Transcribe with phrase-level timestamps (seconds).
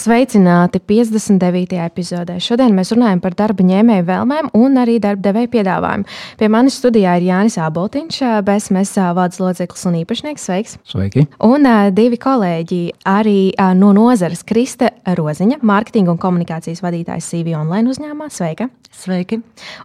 [0.00, 1.74] Sveicināti 59.
[1.84, 2.38] epizodē.
[2.40, 6.06] Šodien mēs runājam par darba ņēmēju vēlmēm un arī darba devēju piedāvājumu.
[6.40, 10.46] Pie manis studijā ir Jānis Aboltiņš, BSMS valdes loceklis un īpašnieks.
[10.48, 10.78] Sveiks!
[10.88, 11.26] Sveiki!
[11.44, 12.80] Un uh, divi kolēģi
[13.12, 18.32] arī uh, no nozares Krista Roziņa, mārketinga un komunikācijas vadītājs CV online uzņēmumā.
[18.32, 18.70] Sveika!
[19.02, 19.42] Sveiki!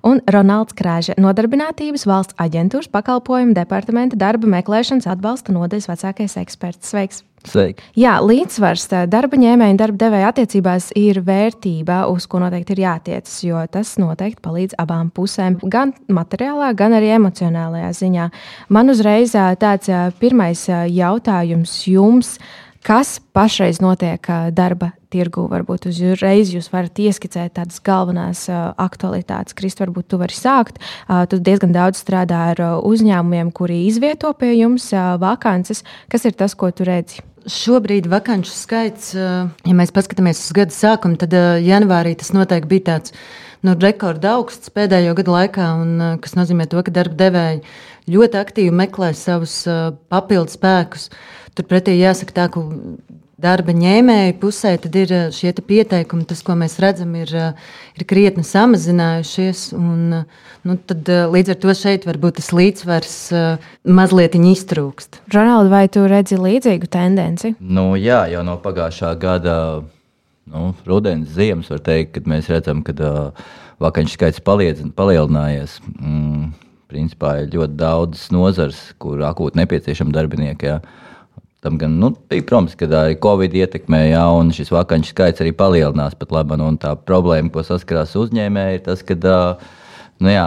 [0.07, 6.95] Un Ronalds Krāža, nodarbinātības valsts aģentūras pakalpojumu departamenta darba meklēšanas atbalsta nodaļas vecākais eksperts.
[6.95, 7.25] Sveiks!
[7.45, 7.83] Sveiki.
[7.99, 13.37] Jā, līdzsvars darba ņēmēja un darba devēja attiecībās ir vērtība, uz ko noteikti ir jātiecas,
[13.45, 18.27] jo tas noteikti palīdz abām pusēm, gan materiālā, gan arī emocionālajā ziņā.
[18.73, 22.37] Man uzreiz tāds pirmais jautājums jums.
[22.85, 25.47] Kas pašreiz notiek darba tirgu?
[25.49, 29.57] Varbūt uzreiz jūs varat ieskicēt tādas galvenās aktualitātes.
[29.57, 30.77] Krist, varbūt tu vari sākt.
[31.09, 35.81] Tu diezgan daudz strādā ar uzņēmumiem, kuri izvieto pie jums vakances.
[36.13, 37.25] Kas ir tas, ko tu redzi?
[37.45, 43.13] Šobrīd vakanču skaits, ja mēs paskatāmies uz gada sākumu, tad janvārī tas noteikti bija tāds
[43.65, 45.91] nu, rekorda augsts pēdējo gadu laikā, un,
[46.23, 47.61] kas nozīmē to, ka darba devēji
[48.15, 49.59] ļoti aktīvi meklē savus
[50.09, 51.09] papildus spēkus.
[51.57, 52.65] Turpretī jāsaka tā, ka
[53.41, 58.45] darba ņēmēju pusē ir eh, šie pieteikumi, tas, ko mēs redzam, ir, eh, ir krietni
[58.47, 59.65] samazinājušies.
[59.77, 63.17] Un, eh, nu, tad, līdz ar to šeit varbūt tas līdzsvars
[63.85, 65.21] mazliet iztrūkst.
[65.33, 67.55] Ronalds, vai tu redzi līdzīgu tendenci?
[67.59, 69.57] Nu, jā, jau no pagājušā gada.
[70.45, 73.45] Nu, rudens, ziemas var teikt, kad mēs redzam, ka uh,
[73.81, 75.79] vakāņu skaits paliec, palielinājies.
[75.97, 76.51] Mm,
[76.91, 80.69] principā ir ļoti daudz nozars, kur akūti nepieciešami darbinieki.
[80.69, 80.77] Jā.
[81.65, 85.49] Tam gan, nu, bija, protams, ka arī Covid ietekmē, jā, un šis vakāņu skaits arī
[85.57, 86.59] palielinās pat labi.
[86.83, 89.17] Tā problēma, ko saskarās uzņēmēji, ir tas, ka
[90.21, 90.45] nu, jā,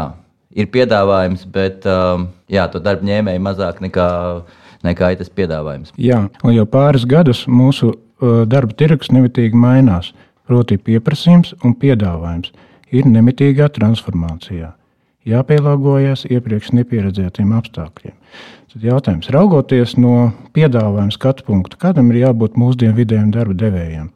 [0.54, 1.88] ir piedāvājums, bet
[2.48, 4.08] jā, to darba ņēmēji mazāk nekā,
[4.86, 5.92] nekā ir tas piedāvājums.
[5.98, 10.14] Jā, un jau pāris gadus mūsu darba tirgus nemitīgi mainās.
[10.48, 12.54] Proti, pieprasījums un piedāvājums
[12.94, 14.77] ir nemitīgā transformācijā.
[15.28, 18.16] Jāpielāgojas iepriekš nepieredzētiem apstākļiem.
[18.72, 24.10] Tad jautājums, raugoties no piedāvājuma skatu punkta, kādam ir jābūt mūsdienu vidējiem darba devējiem,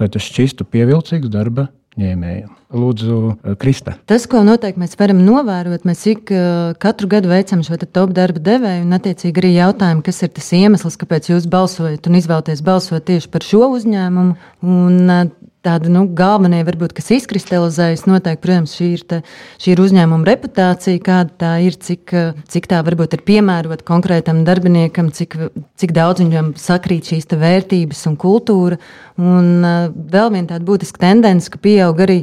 [0.00, 1.68] lai tas šķistu pievilcīgs darba
[1.98, 2.54] ņēmējiem.
[2.68, 3.94] Lūdzu, eh, Krista.
[4.06, 8.42] Tas, ko noteikti mēs varam novērot, mēs ik eh, katru gadu veicam šo top darba
[8.44, 13.06] devēju, un attiecīgi arī jautājumu, kas ir tas iemesls, kāpēc jūs balsojat un izvēlaties balsot
[13.08, 14.36] tieši par šo uzņēmumu.
[14.68, 15.30] Un, eh,
[15.68, 19.20] tādi nu, galvenie, varbūt, kas izkristalizējas, noteikti, protams, šī ir, ta,
[19.60, 22.14] šī ir uzņēmuma reputācija, kāda tā ir, cik,
[22.48, 25.36] cik tā varbūt ir piemērota konkrētam darbiniekam, cik,
[25.80, 28.80] cik daudz viņam sakrīt šīs vērtības un kultūra.
[29.18, 32.18] Un uh, vēl viena tāda būtiska tendence, ka pieaug arī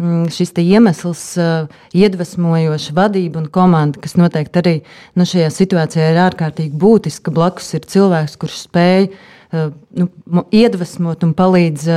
[0.00, 4.74] mm, šis iemesls, uh, iedvesmojoša vadība un komanda, kas noteikti arī
[5.12, 7.34] nu, šajā situācijā ir ārkārtīgi būtiska.
[7.36, 11.88] Blakus ir cilvēks, kurš spēj uh, nu, iedvesmot un palīdz.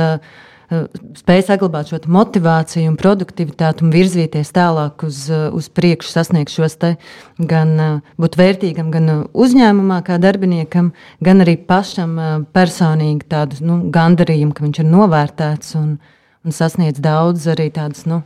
[0.72, 0.86] Eh,
[1.18, 6.78] spēj saglabāt šo motivāciju un produktivitāti un virzīties tālāk uz, eh, uz priekšu, sasniegt šos
[6.80, 6.94] te
[7.36, 12.16] gan eh, būt vērtīgam, gan uzņēmumā, kā darbiniekam, gan arī pašam
[12.56, 15.98] personīgi tādu nu, gandarījumu, ka viņš ir novērtēts un,
[16.44, 18.22] un sasniedz daudz arī tādas nu,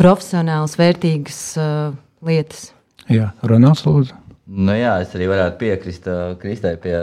[0.00, 2.72] profesionālas, vērtīgas uh, lietas.
[3.12, 4.23] Jā, Ronalds Lūdzu.
[4.44, 6.94] Nu, jā, es arī varētu piekrist uh, Kristai pie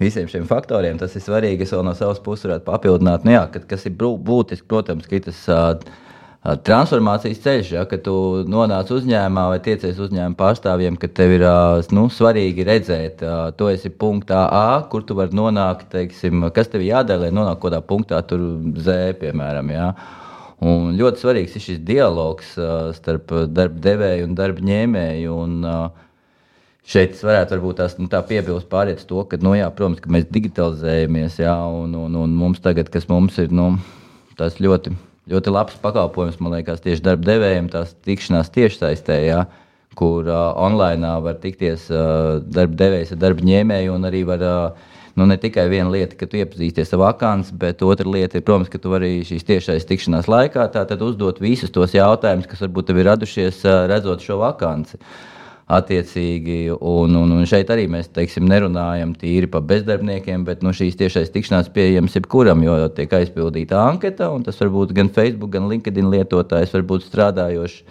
[0.00, 0.98] visiem šiem faktoriem.
[0.98, 1.62] Tas ir svarīgi.
[1.62, 5.20] Es vēl no savas puses varētu papildināt, nu, jā, ka, kas ir būtiski, protams, ka
[5.22, 5.76] tas uh,
[6.66, 8.16] transformācijas ceļš, ja, kad tu
[8.50, 13.70] nonāc uzņēmumā vai tiecies uzņēmuma pārstāvjiem, ka tev ir uh, nu, svarīgi redzēt, uh, tu
[13.70, 17.82] esi punktā A, kur tu vari nonākt, teiksim, kas tev jādara, lai nonāktu kaut kādā
[17.86, 18.42] punktā, tur
[18.82, 19.70] Z, piemēram.
[19.76, 19.92] Ja.
[20.66, 25.42] Un ļoti svarīgs ir šis dialogs uh, starp darba devēju un darba ņēmēju.
[25.46, 26.08] Un, uh,
[26.90, 30.10] Šeit es varētu varbūt tās, nu, tā piebilst pārēc to, ka, nu, jā, protams, ka
[30.10, 33.76] mēs digitalizējamies, jā, un, un, un mums tagad, kas mums ir, nu,
[34.40, 34.96] tas ļoti,
[35.30, 39.44] ļoti labs pakalpojums, man liekas, tieši darba devējiem, tās tikšanās tiešsaistē, jā,
[39.94, 44.42] kur uh, online var tikties uh, darba devējs ar darba ņēmēju un arī var.
[44.42, 44.88] Uh,
[45.18, 48.70] nu, ne tikai viena lieta, ka tu iepazīsties ar vakāns, bet otra lieta ir, protams,
[48.72, 50.70] ka tu vari šīs tiešais tikšanās laikā
[51.06, 53.60] uzdot visus tos jautājumus, kas varbūt tev ir radušies
[53.90, 55.02] redzot šo vakānci.
[55.70, 56.72] Attiecīgi.
[56.74, 61.30] Un, un, un šeit arī mēs teiksim, nerunājam tīri par bezdarbniekiem, bet nu, šīs tiešais
[61.30, 66.10] tikšanās pieejams jebkuram, jo tiek aizpildīta anketa, un tas var būt gan Facebook, gan LinkedIn
[66.10, 67.84] lietotājs, varbūt strādājošs.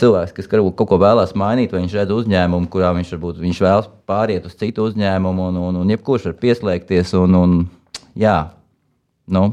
[0.00, 3.92] cilvēks, kas kaut ko vēlās mainīt, vai viņš redz uzņēmumu, kurā viņš varbūt viņš vēlas
[4.08, 7.12] pāriet uz citu uzņēmumu, un, un, un jebkurš var pieslēgties.
[7.20, 7.56] Un, un,
[8.18, 8.38] jā,
[9.28, 9.50] nu,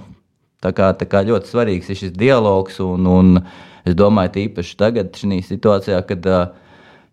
[0.63, 3.41] tā, kā, tā kā ļoti svarīgs ir šis dialogs, un, un
[3.85, 6.45] es domāju, tīpaši tagad, šajā situācijā, kad uh,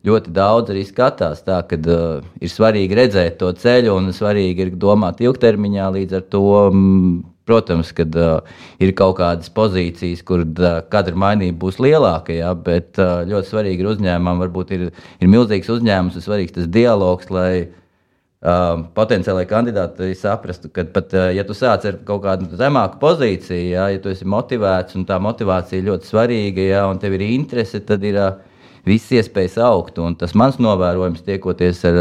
[0.07, 4.73] ļoti daudz arī skatās tā, ka uh, ir svarīgi redzēt to ceļu un svarīgi ir
[4.79, 5.91] domāt ilgtermiņā.
[5.97, 7.13] Līdz ar to, mm,
[7.47, 12.99] protams, kad uh, ir kaut kādas pozīcijas, kur uh, katra mainība būs lielāka, ja, bet
[13.03, 14.91] uh, ļoti svarīgi ir uzņēmumam, varbūt ir,
[15.23, 21.31] ir milzīgs uzņēmums, ir svarīgs tas dialogs, lai uh, potenciālai kandidāti saprastu, ka pat uh,
[21.31, 25.23] ja tu sāc ar kaut kādu zemāku pozīciju, ja, ja tu esi motivēts un tā
[25.23, 28.19] motivācija ir ļoti svarīga, ja, un tev ir interese, tad ir.
[28.19, 28.49] Uh,
[28.87, 30.01] visas iespējas augt.
[30.03, 32.01] Un tas mans novērojums, tiekoties ar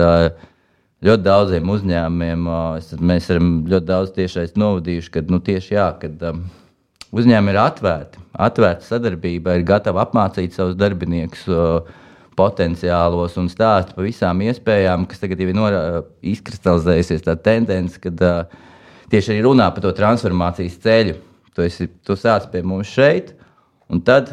[1.06, 2.50] ļoti daudziem uzņēmumiem,
[3.00, 6.44] mēs esam ļoti daudz tiešais novadījuši, ka nu, tieši jā, kad, um,
[7.16, 11.48] uzņēmumi ir atvērti, atvērta sadarbība, ir gatavi apmācīt savus darbiniekus.
[11.50, 11.98] Uh,
[12.42, 15.52] potenciālos un stāstu par visām iespējām, kas tagad ir
[16.32, 18.62] izkristalizējusies tā tendence, kad uh,
[19.12, 21.18] tieši arī runā par to transformācijas ceļu.
[21.52, 23.34] Tu, esi, tu sāc pie mums šeit,
[23.92, 24.32] un tad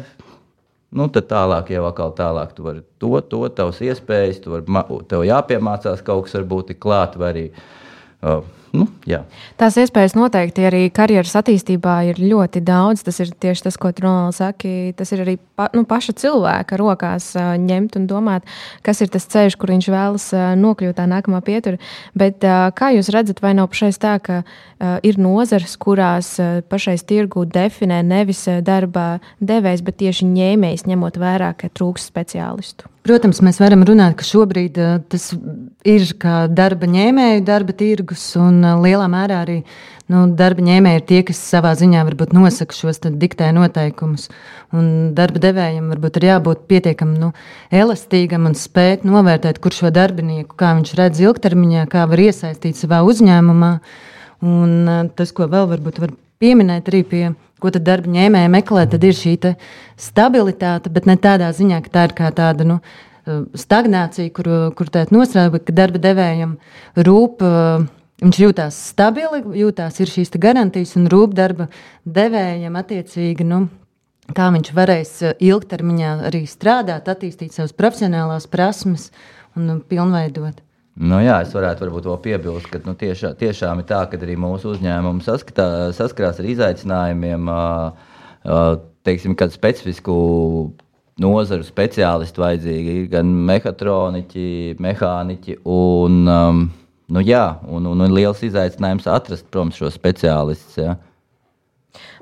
[0.89, 2.53] Nu, tad tālāk jau atkal tālāk.
[2.57, 7.17] Tu vari to, to tavs iespējas, tu vari, tev jāpiemācās kaut kas, varbūt ir klāt,
[7.19, 8.41] vai arī uh,
[8.71, 9.19] Nu, jā.
[9.59, 13.03] Tās iespējas noteikti arī karjeras attīstībā ir ļoti daudz.
[13.07, 14.71] Tas ir tieši tas, ko Tronāls saka.
[14.97, 18.47] Tas ir arī pa, nu, paša cilvēka rokās uh, ņemt un domāt,
[18.85, 21.81] kas ir tas ceļš, kur viņš vēlas uh, nokļūt tā nākamā pietura.
[22.17, 26.61] Bet uh, kā jūs redzat, vai nav pašais tā, ka uh, ir nozares, kurās uh,
[26.69, 32.89] pašais tirgu definē nevis darba devējs, bet tieši ņēmējs, ņemot vērā, ka trūks speciālistu?
[33.09, 35.31] Protams, mēs varam runāt, ka šobrīd uh, tas
[35.87, 39.55] ir kā darba ņēmēju, darba tirgus, un uh, lielā mērā arī
[40.13, 44.27] nu, darba ņēmēji ir tie, kas savā ziņā varbūt nosaka šos diktē noteikumus.
[44.77, 47.31] Un darba devējiem varbūt ir jābūt pietiekami nu,
[47.73, 53.01] elastīgam un spēt novērtēt, kur šo darbinieku, kā viņš redz ilgtermiņā, kā var iesaistīt savā
[53.09, 53.73] uzņēmumā.
[54.45, 57.25] Un uh, tas, ko vēl varbūt var pieminēt arī pie
[57.59, 59.35] ko tad darba ņēmēji meklē, tad ir šī
[59.99, 62.79] stabilitāte, bet ne tādā ziņā, ka tā ir kā tāda nu,
[63.53, 66.57] stagnācija, kur, kur tāda nostrādā, bet darba devējam
[66.97, 67.43] rūp.
[68.19, 71.69] Viņš jūtas stabili, jūtas ir šīs garantijas un rūp darba
[72.03, 73.45] devējam attiecīgi.
[73.47, 73.61] Nu,
[74.35, 79.07] kā viņš varēs ilgtermiņā arī strādāt, attīstīt savas profesionālās prasmes
[79.55, 80.59] un pilnveidot.
[80.99, 84.33] Nu, jā, es varētu varbūt vēl piebilst, ka nu, tiešā, tiešām ir tā, ka arī
[84.35, 87.47] mūsu uzņēmumi saskatā, saskarās ar izaicinājumiem,
[89.07, 90.15] teiksim, kādu specifisku
[91.23, 92.97] nozaru speciālistu vajadzīgi.
[92.99, 99.93] Ir gan mehatroniķi, mehāniķi un, nu, jā, un, un, un liels izaicinājums atrast, protams, šo
[99.95, 100.83] speciālistu.
[100.83, 100.97] Ja.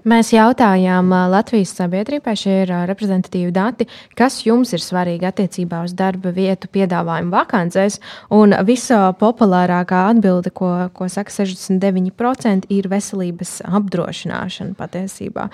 [0.05, 6.29] Mēs jautājām Latvijas sabiedrībai, šie ir reprezentatīvi dati, kas jums ir svarīgi attiecībā uz darba
[6.35, 7.97] vietu piedāvājumu vakancēs.
[8.37, 15.47] Un vispopulārākā atbilde, ko, ko saka 69%, ir veselības apdrošināšana patiesībā.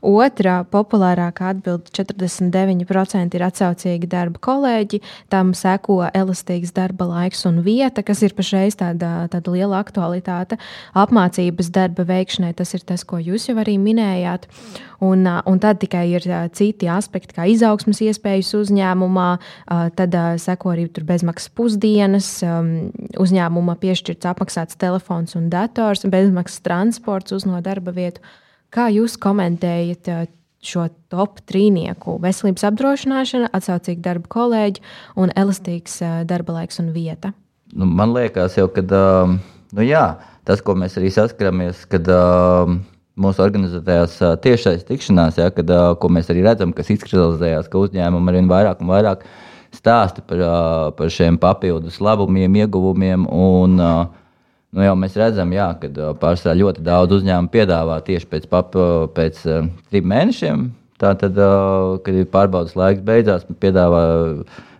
[0.00, 8.02] Otra populārākā atbilde- 49% ir atsaucīgi darba kolēģi, tam seko elastīgs darba laiks un vieta,
[8.02, 10.56] kas ir pašreiz tāda, tāda liela aktualitāte.
[10.96, 14.46] Apmācības darba veikšanai tas ir tas, ko jūs jau arī minējāt minējāt.
[15.00, 16.26] Un, un tad tikai ir
[16.56, 19.28] citi aspekti, kā izaugsmas iespējas uzņēmumā,
[19.96, 22.28] tad seko arī bezmaksas pusdienas,
[23.20, 28.20] uzņēmuma piešķirts apmaksāts telefons un dators, bezmaksas transports uz no darba vietu.
[28.70, 30.12] Kā jūs komentējat
[30.60, 34.84] šo top trīnieku- veselības apdrošināšana, atsaucīgi darba kolēģi
[35.16, 37.32] un elastīgs darba laiks un vieta?
[37.72, 42.04] Nu, man liekas, jau, ka nu, jā, tas, ko mēs arī saskaramies, kad
[43.20, 48.50] mūsu organizētajās tiešais tikšanās, ja, kad, ko mēs arī redzam, kas izkristalizējās, ka uzņēmumi arvien
[48.50, 49.24] vairāk un vairāk
[49.74, 50.42] stāsta par,
[50.98, 53.26] par šiem papildus labumiem, ieguvumiem.
[53.30, 58.76] Un, nu, jau mēs redzam, jā, ka pārsvarā ļoti daudz uzņēmumu piedāvā tieši pēc, pap,
[59.16, 59.42] pēc
[59.90, 60.66] trim mēnešiem.
[61.00, 61.38] Tātad,
[62.04, 64.02] kad ir pārbaudas laiks beidzās, piedāvā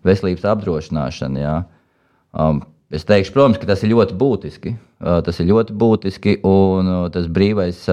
[0.05, 1.41] veselības apdrošināšanu.
[1.41, 1.55] Jā.
[2.91, 4.75] Es teikšu, protams, ka tas ir ļoti būtiski.
[4.99, 7.85] Tas ir ļoti būtiski un tas brīvais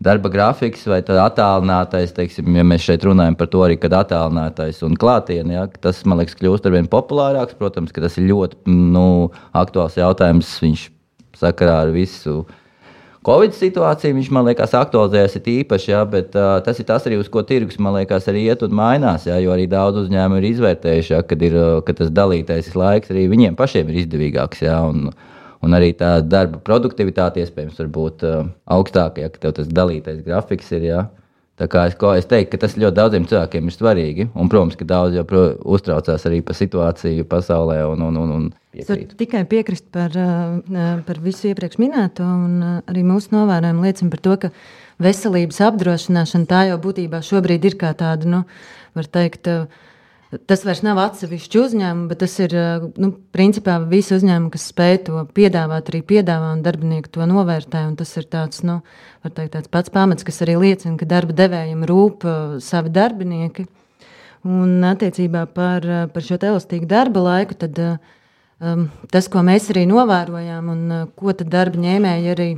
[0.00, 4.96] darba grafiks vai attālinātais, teiksim, ja mēs šeit runājam par to arī, kad attālinātais un
[5.00, 7.56] klātienē, ja, tas man liekas kļūst ar vien populārāks.
[7.56, 10.54] Protams, ka tas ir ļoti nu, aktuāls jautājums.
[10.60, 10.86] Viņš
[11.40, 12.42] sakarā ar visu
[13.26, 17.28] Covid situācija, viņš man liekas, aktualizējas īpaši, jā, bet uh, tas ir tas arī, uz
[17.28, 19.26] ko tirgus man liekas, arī iet un mainās.
[19.28, 23.26] Jā, jo arī daudz uzņēmumu ir izvērtējuši, jā, kad ir, ka tas dalītais laiks arī
[23.28, 24.64] viņiem pašiem ir izdevīgāks.
[24.64, 25.10] Jā, un,
[25.60, 30.88] un arī tā darba produktivitāte iespējams var būt uh, augstāka, ja tas dalītais grafiks ir.
[30.88, 31.04] Jā.
[31.60, 34.26] Tā kā es, es teiktu, ka tas ļoti daudziem cilvēkiem ir svarīgi.
[34.32, 35.42] Un, protams, ka daudz pro,
[35.76, 37.82] uztraucās arī par situāciju pasaulē.
[37.90, 39.12] Un, un, un, un piekrīt.
[39.20, 40.16] tikai piekrist par,
[41.04, 42.24] par visu iepriekš minēto.
[42.88, 44.52] Arī mūsu novērojumi liecina par to, ka
[45.04, 48.42] veselības apdrošināšana tā jau būtībā šobrīd ir kā tāda, nu,
[48.96, 49.89] var teikt, uh,
[50.30, 52.52] Tas vairs nav atsevišķi uzņēmumi, bet tas ir
[53.02, 57.80] nu, principā visi uzņēmumi, kas spēj to piedāvāt, arī piedāvā un darbinieki to novērtē.
[57.98, 58.76] Tas ir tāds, nu,
[59.26, 63.64] teikt, tāds pats pamats, kas arī liecina, ka darba devējiem rūp uh, savi darbinieki.
[64.46, 67.80] Un attiecībā par, par šo elastīgu darba laiku, tad,
[68.62, 72.48] um, tas, ko mēs arī novērojām, un uh, ko darba ņēmēji arī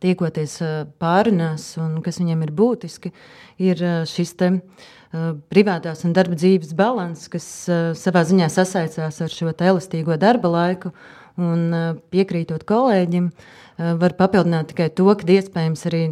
[0.00, 0.56] tiekoties
[1.00, 3.12] pārunās, un kas viņiem ir būtiski,
[3.68, 4.50] ir šis te.
[4.54, 4.99] Uh, Eh,
[5.50, 10.92] privātās un darba dzīves balanss, kas eh, savā ziņā sasaistās ar šo elastīgo darba laiku.
[11.40, 13.30] Un eh, piekrītot kolēģim,
[13.80, 16.02] var papildināt tikai to, ka iespējams arī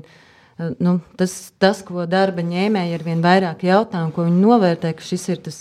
[0.81, 5.05] nu, tas, tas, ko darba ņēmēji ar vien vairāk jautā un ko viņi novērtē, ka
[5.05, 5.59] šis ir tas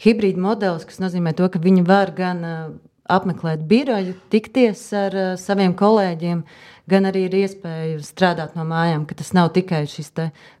[0.00, 2.40] hibrīd modelis, kas nozīmē to, ka viņi var gan
[3.04, 6.40] apmeklēt biroju, tikties ar saviem kolēģiem,
[6.90, 10.10] gan arī ir iespēja strādāt no mājām, ka tas nav tikai šis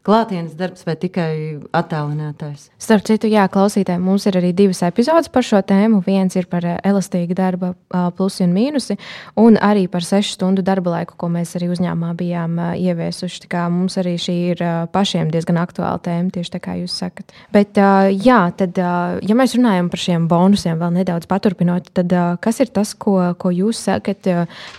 [0.06, 1.32] klātienes darbs vai tikai
[1.76, 2.68] attēlinātais.
[2.80, 6.00] Starp citu, jā, klausītājiem mums ir arī divas epizodes par šo tēmu.
[6.06, 7.72] Viens ir par elastīgu darba
[8.16, 8.96] plusi un mīnusi,
[9.40, 13.42] un arī par sešu stundu darba laiku, ko mēs arī uzņēmumā bijām ieviesuši.
[13.44, 17.34] Tā kā mums arī šī ir pašiem diezgan aktuāla tēma, tieši tā kā jūs sakat.
[17.52, 17.76] Bet,
[18.24, 22.94] jā, tad, ja mēs runājam par šiem bonusiem, vēl nedaudz paturpinot, tad kas ir tas,
[22.94, 24.30] ko, ko jūs sakat,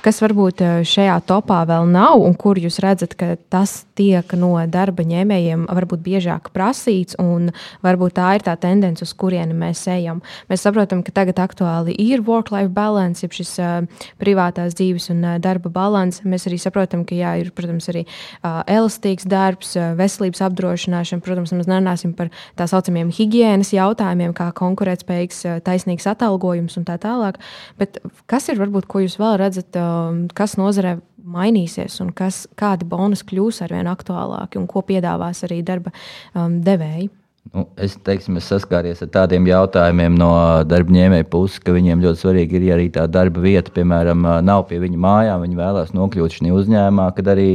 [0.02, 5.04] kas varbūt šajā topā vēl nav, un kur jūs redzat, ka tas tiek no darba
[5.04, 7.52] ņēmējiem varbūt biežāk prasīts, un
[7.84, 10.22] varbūt tā ir tā tendence, uz kurieni mēs ejam.
[10.50, 15.38] Mēs saprotam, ka tagad aktuāli ir work-life balance, jeb šis uh, privātās dzīves un uh,
[15.42, 16.22] darba balance.
[16.24, 21.24] Mēs arī saprotam, ka jā, ir, protams, arī uh, elastīgs darbs, uh, veselības apdrošināšana.
[21.26, 26.98] Protams, mēs nerunāsim par tā saucamiem higiēnas jautājumiem, kā konkurētspējīgs, uh, taisnīgs atalgojums un tā
[27.02, 27.40] tālāk.
[27.82, 30.98] Bet kas ir varbūt, ko jūs vēl redzat, uh, kas nozarē
[31.32, 35.94] mainīsies un kas, kādi bonus kļūs ar vien aktuālāki un ko piedāvās arī darba
[36.36, 37.10] um, devēji?
[37.52, 40.30] Nu, es teiksim, es saskāries ar tādiem jautājumiem no
[40.70, 44.68] darba ņēmēja puses, ka viņiem ļoti svarīgi ir, ja arī tā darba vieta, piemēram, nav
[44.70, 47.50] pie viņu mājām, viņi vēlās nokļūt šajā uzņēmumā, kad arī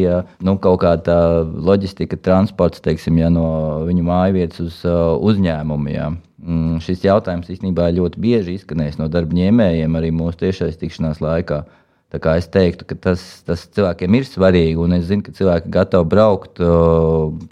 [0.44, 1.16] nu, kaut kāda
[1.46, 3.46] loģistika, transports, teiksim, ja, no
[3.86, 4.82] viņu mājvietas uz
[5.30, 5.94] uzņēmumu.
[5.94, 6.10] Ja.
[6.42, 11.62] Mm, šis jautājums īstenībā ļoti bieži izskanējis no darba ņēmējiem arī mūsu tiešais tikšanās laikā.
[12.36, 16.08] Es teiktu, ka tas, tas cilvēkiem ir svarīgi, un es zinu, ka cilvēki ir gatavi
[16.12, 16.62] braukt,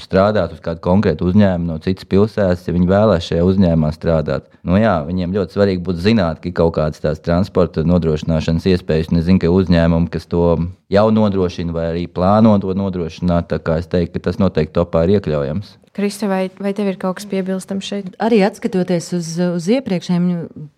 [0.02, 4.49] strādāt uz kādu konkrētu uzņēmumu no citas pilsētas, ja viņi vēlēs šajā uzņēmumā strādāt.
[4.64, 9.12] Nu, jā, viņiem ļoti svarīgi būtu zināt, ka ir kaut kādas tās transporta nodrošināšanas iespējas,
[9.12, 10.49] un es zinu, ka uzņēmumi, kas to
[10.92, 15.04] jau nodrošina vai arī plāno to nodrošināt, tā kā es teiktu, ka tas noteikti topā
[15.04, 15.78] ir iekļaujams.
[15.94, 18.06] Krista, vai, vai tev ir kaut kas piebilstams šeit?
[18.18, 20.24] Arī skatoties uz, uz iepriekšējiem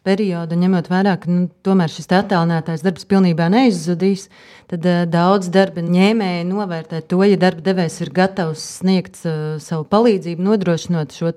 [0.04, 4.26] periodu, ņemot vērā, ka nu, tomēr šis attēlinātais darbs pilnībā neizzudīs,
[4.68, 9.88] tad uh, daudz darba ņēmēji novērtē to, ja darba devējs ir gatavs sniegt uh, savu
[9.88, 11.32] palīdzību, nodrošinot šo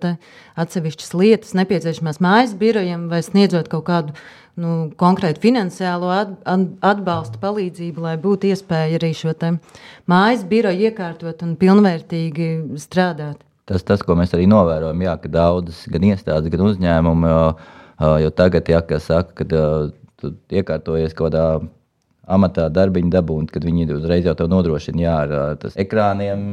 [0.60, 4.20] atsevišķas lietas, nepieciešamās mājas birojiem vai sniedzot kaut kādu
[4.60, 6.12] nu, konkrētu finansiālo
[6.44, 9.32] atbalstu, palīdzību, lai būtu iespēja arī šo
[10.04, 15.84] mājas biroju iekārtot un pilnvērtīgi strādāt tas, tas, ko mēs arī novērojam, jā, ka daudzas
[15.94, 17.34] gan iestādes, gan uzņēmumi
[18.26, 19.54] jau tagad, jā, saka, kad
[20.20, 21.46] tu iekārtojies kaut kādā
[22.30, 26.44] amatā darbiņu dabūt, kad viņi uzreiz jau to nodrošina jā, ar ekrāniem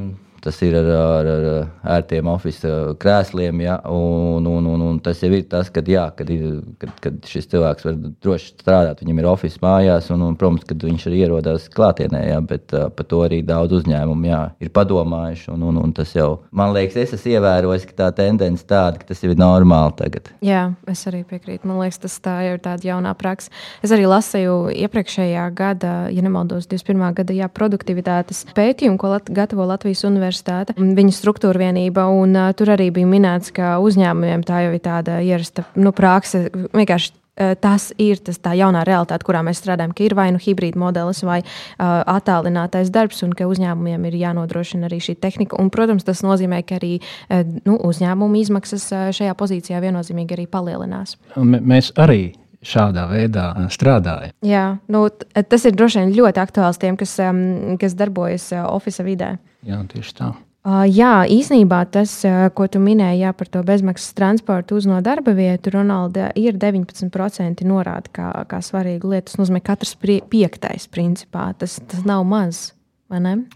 [0.46, 3.62] tas ir ar, ar, ar ērtiem oficiāliem krēsliem.
[3.64, 7.18] Ja, un, un, un, un tas jau ir tas, kad, jā, kad, ir, kad, kad
[7.28, 9.02] šis cilvēks var droši strādāt.
[9.02, 12.22] Viņam ir oficiāls mājās, un, un, protams, kad viņš arī ierodas klātienē.
[12.30, 15.50] Ja, bet uh, par to arī daudz uzņēmumu jā, ir padomājuši.
[15.54, 19.10] Un, un, un tas jau, man liekas, es esmu ievērojis, ka tā tendence tāda, ka
[19.10, 20.30] tas ir normāli tagad.
[20.44, 21.66] Jā, es arī piekrītu.
[21.68, 23.52] Man liekas, tas tā ir tāda jaunā praksa.
[23.84, 27.06] Es arī lasīju iepriekšējā gada, ja nemaldos, 21.
[27.20, 32.06] gada jā, produktivitātes pētījumu, ko lat gatavo Latvijas Universitāte universitāte, viņa struktūra vienība.
[32.12, 36.50] Un, uh, tur arī bija minēts, ka uzņēmumiem tā jau ir tāda ierasta nu, prakse.
[36.74, 37.14] Vienkārši
[37.60, 41.20] tas ir tas tā jaunā realitāte, kurā mēs strādājam, ka ir vai nu hibrīda modelis,
[41.20, 45.58] vai uh, attālinātais darbs, un ka uzņēmumiem ir jānodrošina arī šī tehnika.
[45.60, 50.48] Un, protams, tas nozīmē, ka arī uh, nu, uzņēmuma izmaksas uh, šajā pozīcijā viennozīmīgi arī
[50.48, 51.18] palielinās.
[51.36, 52.32] M mēs arī
[52.66, 54.32] šādā veidā strādāja.
[54.46, 59.10] Jā, nu, tas ir droši vien ļoti aktuāls tiem, kas, um, kas darbojas uh, oficiālā
[59.10, 59.30] vidē.
[59.66, 60.32] Jā, tieši tā.
[60.66, 64.98] Uh, jā, īsnībā tas, uh, ko tu minēji jā, par to bezmaksas transportu uz no
[65.04, 69.28] darba vietu, Ronalda, ir 19% norāda kā, kā svarīga lieta.
[69.30, 72.72] Tas nozīmē, ka katrs piektais principā tas, tas nav maz.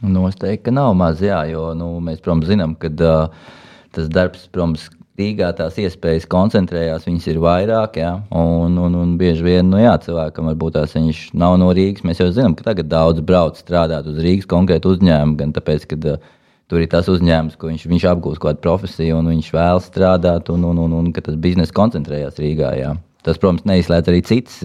[0.06, 3.50] Noteikti, ka nav maz, jā, jo nu, mēs, protams, zinām, ka uh,
[3.96, 4.86] tas darbs, protams,
[5.20, 9.94] Rīgā tās iespējas koncentrējās, viņas ir vairāk, jā, un, un, un bieži vien, nu jā,
[10.02, 12.04] cilvēkam varbūt tās viņš nav no Rīgas.
[12.08, 16.00] Mēs jau zinām, ka tagad daudz brauc strādāt uz Rīgas konkrētu uzņēmumu, gan tāpēc, ka
[16.16, 16.30] uh,
[16.70, 20.68] tur ir tas uzņēmums, ko viņš, viņš apgūst kādu profesiju, un viņš vēlas strādāt, un,
[20.70, 22.94] un, un, un ka tas biznesa koncentrējās Rīgā, jā.
[23.26, 24.60] Tas, protams, neizslēdz arī citas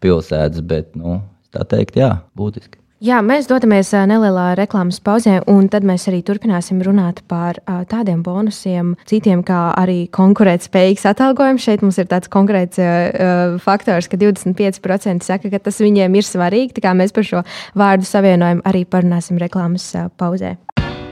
[0.00, 1.18] pilsētas, bet, nu,
[1.52, 2.79] tā teikt, jā, būtiski.
[3.00, 7.56] Jā, mēs dodamies nelielā reklāmas pauzē, un tad mēs arī turpināsim runāt par
[7.88, 11.64] tādiem bonusiem, citiem kā arī konkurētspējīgs atalgojums.
[11.64, 16.76] Šeit mums ir tāds konkrēts uh, faktors, ka 25% saka, ka tas viņiem ir svarīgi.
[16.76, 17.40] Tā kā mēs par šo
[17.72, 20.58] vārdu savienojumu arī parunāsim reklāmas pauzē.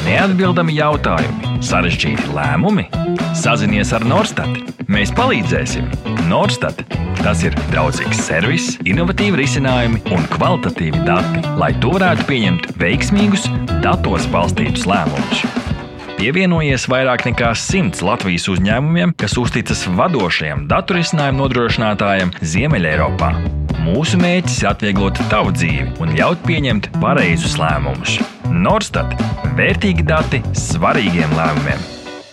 [0.00, 2.86] Neatbildami jautājumi, sarežģīti lēmumi.
[3.36, 4.48] Sazinies ar Norstat.
[4.88, 5.90] Mēs palīdzēsim.
[6.30, 6.80] Norstat.
[7.20, 13.44] Tas ir draudzīgs servis, innovatīvi risinājumi un kvalitatīvi dati, lai to varētu pieņemt veiksmīgus,
[13.84, 15.44] datos balstītus lēmumus.
[16.16, 23.34] Pievienojies vairāk nekā simts Latvijas uzņēmumiem, kas uzticas vadošajam datorisinājumu nodrošinātājam Ziemeļeiropā.
[23.84, 28.20] Mūsu mērķis ir atvieglot tavu dzīvi un ļaut pieņemt pareizus lēmumus.
[28.50, 29.12] Norstat-
[29.58, 31.78] vērtīgi dati svarīgiem lēmumiem.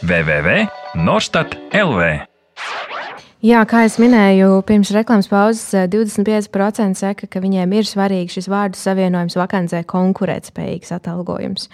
[0.01, 2.01] www.norstat.lv
[3.45, 8.49] Jā, kā jau minēju, pirms reklāmas pauzes 25% eh, saka, ka viņiem ir svarīgi šis
[8.49, 11.69] vārdu savienojums vakancē konkurētspējīgs atalgojums.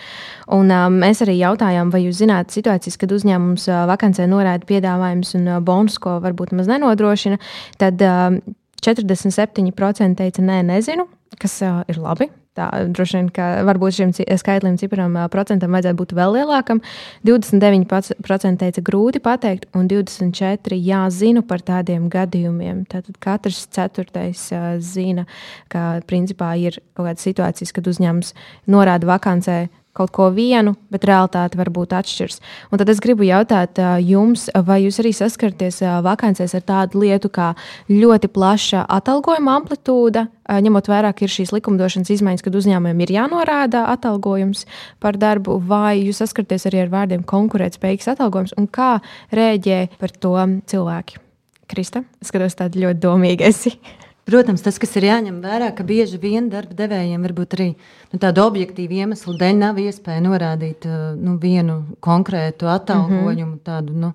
[0.51, 5.39] Un, uh, mēs arī jautājām, vai jūs zināt situācijas, kad uzņēmums uh, vakancē norāda piedāvājumus
[5.39, 7.39] un bonus, ko varbūt maz nenodrošina,
[7.79, 8.43] tad uh,
[8.83, 11.07] 47% teica, nē, nezinu,
[11.39, 12.27] kas uh, ir labi.
[12.53, 16.83] Tā droši vien, ka varbūt šim skaitlim, ciparam, procentam vajadzētu būt vēl lielākam.
[17.25, 22.83] 29% teica, grūti pateikt, un 24% jā, zinu par tādiem gadījumiem.
[22.91, 24.51] Tātad katrs ceturtais
[24.85, 25.25] zina,
[25.73, 28.35] ka principā ir kaut kādas situācijas, kad uzņēmums
[28.69, 32.39] norāda vakancē kaut ko vienu, bet realitāte var būt atšķirs.
[32.73, 37.51] Un tad es gribu jautāt jums, vai jūs arī saskaraties vakancēs ar tādu lietu kā
[37.91, 40.25] ļoti plaša atalgojuma amplitūda,
[40.65, 44.65] ņemot vērā, ka ir šīs likumdošanas izmaiņas, kad uzņēmumiem ir jānorāda atalgojums
[45.03, 48.95] par darbu, vai jūs saskaraties arī ar vārdiem konkurētspējīgs atalgojums un kā
[49.33, 50.35] rēģē par to
[50.73, 51.21] cilvēki?
[51.69, 53.77] Krista, skatos tādu ļoti domīgu esi.
[54.23, 58.45] Protams, tas, kas ir jāņem vērā, ka bieži vien darba devējiem varbūt arī nu, tādu
[58.45, 63.63] objektīvu iemeslu dēļ nav iespēja norādīt uh, nu, vienu konkrētu atalgojumu, mm -hmm.
[63.67, 64.13] tādu nu,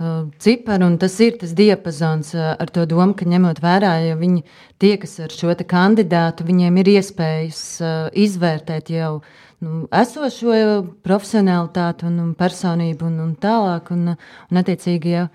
[0.00, 0.88] uh, ciparu.
[0.96, 4.42] Tas ir tas diapazons uh, ar to domu, ka ņemot vērā, ja viņi
[4.80, 9.20] tiekas ar šo kandidātu, viņiem ir iespējas izvērtēt jau
[9.60, 13.92] nu, esošo profesionālitāti un, un personību un, un tālāk.
[13.92, 14.16] Un,
[14.50, 15.28] un attiecīgi, ja,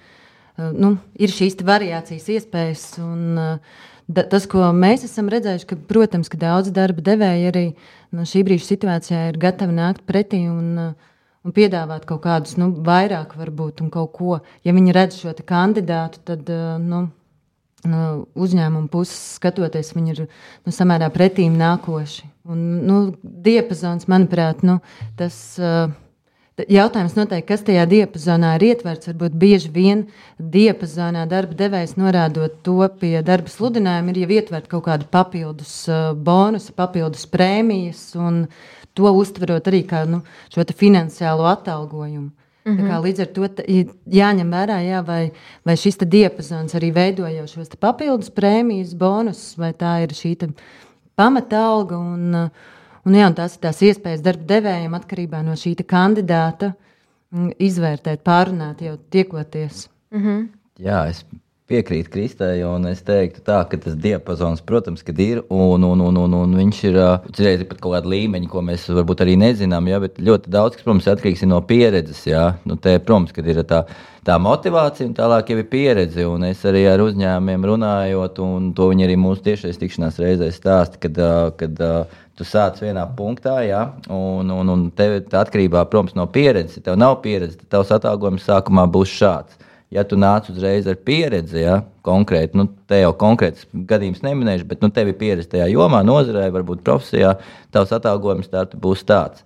[0.57, 2.97] nu, ir šīs variācijas iespējas.
[2.97, 7.65] Un, uh, da, tas, ko mēs esam redzējuši, ka, protams, ka daudz darba devēji arī
[8.15, 10.95] no šī brīža situācijā ir gatavi nākt pretī un,
[11.45, 14.41] un piedāvāt kaut kādus nu, vairāk, varbūt, un kaut ko.
[14.65, 16.49] Ja viņi redz šo kandidātu, tad
[16.83, 17.05] nu,
[17.85, 18.03] no
[18.35, 22.27] uzņēmuma puses skatoties, viņi ir nu, samērā pretīm nākoši.
[22.49, 24.79] Un, nu, diapazons, manuprāt, nu,
[25.19, 25.41] tas.
[25.61, 25.89] Uh,
[26.67, 29.09] Jautājums noteikti, kas tajā diapazonā ir ietverts.
[29.11, 30.01] Varbūt bieži vien
[30.39, 36.11] diapazonā darba devējs norādot to pie darba sludinājuma, ir jau ietvert kaut kādu papildus uh,
[36.13, 38.47] bonusu, papildus prēmijas, un
[38.97, 42.31] to uztverot arī kā nu, šo finansiālo atalgojumu.
[42.65, 42.87] Mm -hmm.
[42.89, 43.05] Kā, mhm.
[43.05, 43.41] līdz ar to
[44.19, 45.31] jāņem vērā, jā, vai,
[45.65, 50.51] vai šis diapazons arī veido jau šos papildus prēmijas, bonusus, vai tā ir šī
[51.15, 51.97] pamata alga.
[51.97, 52.49] Un, uh,
[53.09, 56.75] Un, jā, un tās ir tās iespējas darba devējiem atkarībā no šī kandidāta
[57.33, 59.87] mm, izvērtēt, pārunāt jau tiekoties.
[60.13, 60.43] Mm -hmm.
[60.85, 61.23] Jā, es
[61.69, 65.41] piekrītu Kristai, un es teiktu, tā, ka tas diapazons, protams, ir.
[65.49, 66.99] Un, un, un, un, un viņš ir
[67.37, 69.87] reizē pat kaut kāda līmeņa, ko mēs varbūt arī nezinām.
[69.87, 72.25] Jā, bet ļoti daudz kas, protams, atkarīgs no pieredzes.
[72.27, 72.55] Jā.
[72.65, 73.83] Nu, te, protams, kad ir tā,
[74.25, 76.25] tā motivācija, un tālāk jau ir pieredze.
[76.25, 80.97] Un es arī ar uzņēmumiem runājot, un to viņi arī mūsu tiešais tikšanās reizē stāsta,
[81.05, 81.21] kad,
[81.59, 81.85] kad
[82.39, 86.99] tu sāc vienā punktā, ja, un, un, un tev atkarībā protams, no pieredzes, ja tev
[86.99, 89.57] nav pieredzes, tad tavs atalgojums sākumā būs šāds.
[89.91, 94.85] Ja tu nāc uzreiz ar pieredzi, ja, konkrēti, nu, te jau konkrēts gadījums neminēšu, bet
[94.85, 97.33] nu, tev ir pieredze tajā jomā, nozarē, varbūt profesijā,
[97.73, 99.43] tavs atalgojums būs tāds.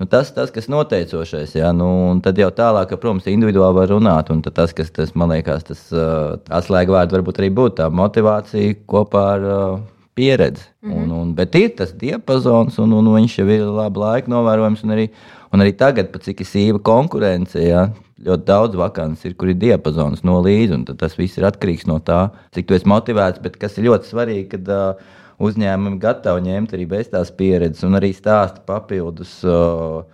[0.00, 4.30] Nu, tas, tas, kas noteicošais, jā, nu, un tad jau tālāk, protams, individuāli var runāt.
[4.32, 9.26] Un tas, kas tas, man liekas, tas uh, atslēgvārds varbūt arī būtu tā motivācija kopā
[9.34, 9.74] ar uh,
[10.20, 10.66] pieredzi.
[10.82, 11.02] Mm -hmm.
[11.02, 14.84] un, un, bet ir tas diapazons, un, un viņš jau ir labi laika novērojams.
[14.84, 15.08] Un arī,
[15.52, 17.88] un arī tagad, cik ir sīva konkurence, jā,
[18.20, 20.84] ļoti daudz vakants ir, kur ir diapazons no līdzi.
[20.96, 23.42] Tas viss ir atkarīgs no tā, cik tu esi motivēts.
[23.42, 24.94] Bet kas ir ļoti svarīgi, kad uh,
[25.40, 29.40] uzņēmumi gatavi ņemt arī bez tās pieredzes un arī stāsta papildus.
[29.44, 30.04] Uh,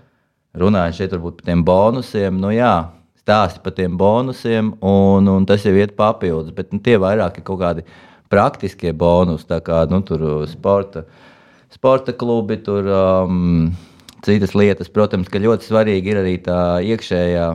[0.56, 2.88] runājot šeit par tiem bonusiem, nu jā,
[3.20, 6.54] stāsti par tiem bonusiem, un, un tas jau iet papildus.
[6.54, 7.86] Bet nu, tie vairāk ir kaut kādi
[8.32, 11.06] praktiskie bonusi, kā nu, tur sporta,
[11.72, 13.72] sporta klubi, tur um,
[14.26, 14.92] citas lietas.
[14.92, 17.50] Protams, ka ļoti svarīgi ir arī tā iekšējā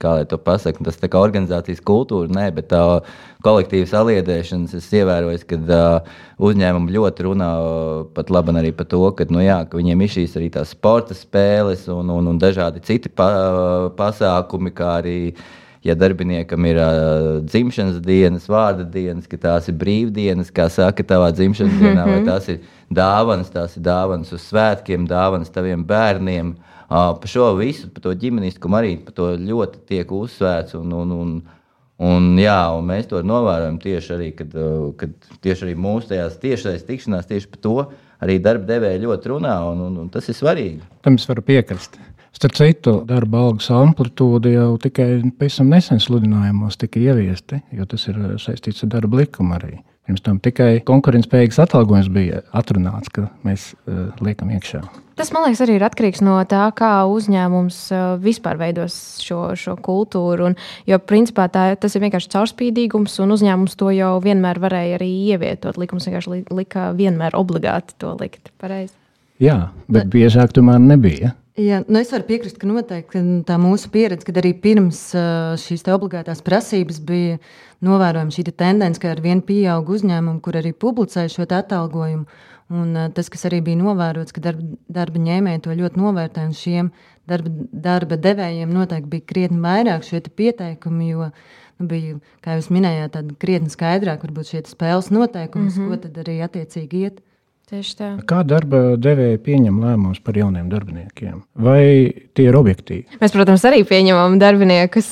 [0.00, 2.80] kā lai to pasaktu, tas kā organizācijas kultūra, nē, bet tā
[3.44, 6.16] kolektīvas aliedēšanas es ievēroju, ka uh,
[6.48, 7.50] uzņēmumi ļoti runā
[8.16, 11.16] pat labi arī par to, ka, nu, jā, ka viņiem ir šīs arī tās sporta
[11.16, 13.28] spēles un, un, un dažādi citi pa,
[13.98, 15.18] pasākumi, kā arī
[15.86, 21.30] ja darbiniekam ir uh, dzimšanas dienas, vārda dienas, ka tās ir brīvdienas, kā saka, tavā
[21.34, 22.28] dzimšanas dienā, vai mhm.
[22.28, 26.56] tās ir dāvanas, tās ir dāvanas uz svētkiem, dāvanas taviem bērniem.
[26.86, 30.76] Uh, par šo visu, par to ģimeniskumu arī par to ļoti tiek uzsvērts.
[30.78, 31.36] Un, un, un,
[32.06, 34.54] un, jā, un mēs to novērojam tieši arī, kad,
[35.00, 37.78] kad tieši arī mūsu tajās tiešais tikšanās tieši par to
[38.22, 40.84] arī darba devēja ļoti runā, un, un, un tas ir svarīgi.
[41.04, 41.98] Tam es varu piekrist.
[42.36, 48.18] Starp citu, darba algas amplitūda jau tikai pavisam nesen sludinājumos tika ieviesti, jo tas ir
[48.42, 49.78] saistīts ar darba likumu arī.
[50.06, 54.82] Pirms tam tikai konkurētspējīgs atalgojums bija atrunāts, ka mēs uh, liekam iekšā.
[55.16, 59.78] Tas, man liekas, arī ir atkarīgs no tā, kā uzņēmums uh, vispār veidos šo, šo
[59.82, 60.50] kultūru.
[60.50, 65.08] Un, jo, principā, tā, tas ir vienkārši caurspīdīgums, un uzņēmums to jau vienmēr varēja arī
[65.32, 65.80] ievietot.
[65.80, 68.94] Likums vienkārši lika vienmēr obligāti to likt pareizi.
[69.42, 71.32] Jā, bet biežāk tomēr nebija.
[71.56, 74.98] Jā, nu es varu piekrist, ka noteikti tā mūsu pieredze, kad arī pirms
[75.62, 77.38] šīs obligātās prasības bija
[77.86, 82.26] novērojama šī te tendence, ka ar vienu pieaugu uzņēmumu, kur arī publicē šo atalgojumu.
[82.76, 86.90] Un tas, kas arī bija novērots, ka darba, darba ņēmēji to ļoti novērtē, un šiem
[87.30, 93.16] darba, darba devējiem noteikti bija krietni vairāk šie pieteikumi, jo nu, bija, kā jūs minējāt,
[93.40, 95.88] krietni skaidrāk, varbūt šie spēles noteikumi, mm -hmm.
[95.88, 97.22] ko tad arī attiecīgi iet.
[97.66, 98.08] Tieši tā.
[98.30, 101.40] Kā darba devēja pieņem lēmumus par jauniem darbiniekiem?
[101.58, 101.80] Vai
[102.38, 103.18] tie ir objektīvi?
[103.18, 105.08] Mēs, protams, arī pieņemam darbiniekus.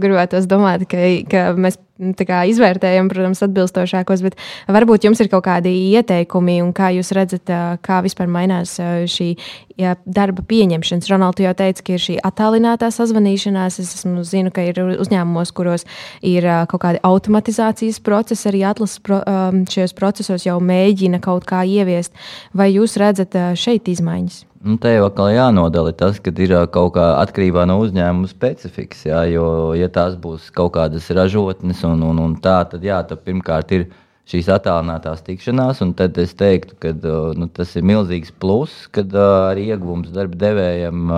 [0.00, 4.38] Gribētu domāt, ka, ka mēs kā, izvērtējam, protams, atbilstošākos, bet
[4.70, 7.50] varbūt jums ir kaut kādi ieteikumi, un kā jūs redzat,
[7.84, 8.76] kā vispār mainās
[9.10, 9.32] šī
[9.80, 11.10] ja, darba pieņemšanas.
[11.12, 13.80] Ronalds jau teica, ka ir šī attālinātā sazvanīšanās.
[13.82, 15.86] Es esmu, zinu, ka ir uzņēmumos, kuros
[16.22, 19.22] ir kaut kādi automatizācijas procesi, arī atlases pro,
[19.70, 22.14] šajos procesos jau mēģina kaut kā ieviest.
[22.56, 24.44] Vai jūs redzat šeit izmaiņas?
[24.58, 29.04] Nu, te jau atkal jānodala tas, ka ir kaut kā atkarībā no uzņēmuma specifikas.
[29.06, 29.44] Jā, jo,
[29.78, 33.86] ja tās būs kaut kādas ražotnes un, un, un tā, tad, jā, tad pirmkārt ir
[34.28, 36.92] šīs attālinātās tikšanās, un tad es teiktu, ka
[37.38, 41.14] nu, tas ir milzīgs pluss, kad arī ieguvums darba devējiem.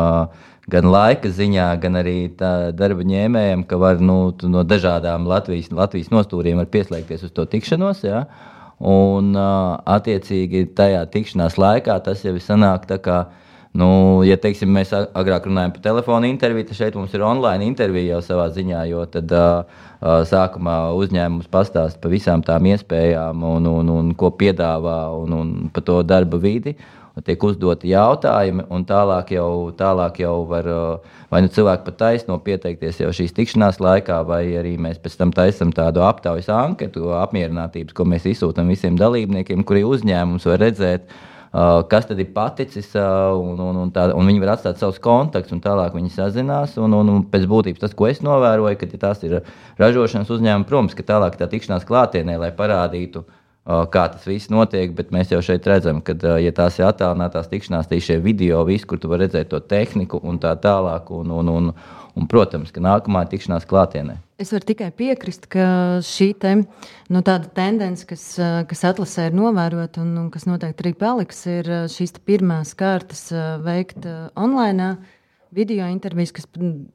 [0.70, 4.18] Gan laika ziņā, gan arī darba ņēmējiem, ka var nu,
[4.52, 8.04] no dažādām Latvijas, Latvijas nostūriem pieslēgties uz to tikšanos.
[8.04, 8.26] Ja?
[8.80, 13.20] Un, attiecīgi, tajā tikšanās laikā tas jau ir sanāk tā kā.
[13.76, 13.86] Nu,
[14.26, 18.22] ja teiksim, mēs agrāk runājām par telefonu interviju, tad šeit mums ir online intervija jau
[18.26, 19.84] savā ziņā, jo tad uh,
[20.26, 25.86] sākumā uzņēmums pastāsta par visām tām iespējām, un, un, un ko piedāvā, un, un par
[25.86, 26.74] to darba vidi.
[26.74, 30.68] Uh, tiek uzdoti jautājumi, un tālāk jau, tālāk jau var
[31.30, 35.34] vai nu cilvēki pat taisno pieteikties jau šīs tikšanās laikā, vai arī mēs pēc tam
[35.34, 41.10] taisām tādu aptaujas anketu apmierinātības, ko mēs izsūtām visiem dalībniekiem, kuri uzņēmums var redzēt.
[41.50, 45.00] Uh, kas tad ir paticis, uh, un, un, un, tā, un viņi var atstāt savus
[45.02, 46.76] kontaktus, un tālāk viņi sazinās.
[46.78, 49.40] Un, un, un pēc būtības tas, ko es novēroju, ka ja tās ir
[49.80, 54.92] ražošanas uzņēmumi, protams, ka tālāk tā tikšanās klātienē, lai parādītu uh, kā tas viss notiek,
[54.96, 58.86] bet mēs jau šeit redzam, ka, ja tās ir attālinātās tikšanās, tad šie video, vis,
[58.88, 61.70] kur tu vari redzēt to tehniku un tā tālāk, un, un, un,
[62.16, 64.16] un protams, ka nākamā tikšanās klātienē.
[64.40, 66.56] Es varu tikai piekrist, ka šī te,
[67.12, 68.26] nu, tendence, kas,
[68.70, 73.28] kas atlasē ir novērota un, un kas noteikti arī paliks, ir šīs pirmās kārtas
[73.64, 74.08] veikt
[74.40, 74.94] online.
[75.50, 76.46] Video intervijas, kas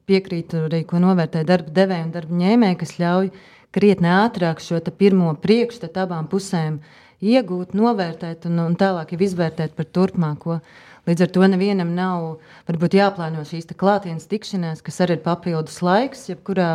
[0.08, 4.80] piekrīt arī, ko novērtē darba devēja un darba ņēmēja, kas ļauj uh, krietni ātrāk šo
[4.98, 6.80] pirmo priekšstatu abām pusēm
[7.24, 10.60] iegūt, novērtēt un, un tālāk jau izvērtēt par turpmāko.
[11.06, 12.24] Līdz ar to nevienam nav
[12.66, 16.70] varbūt, jāplāno šīs klātienes tikšanās, kas arī ir papildus laiks, jebkurā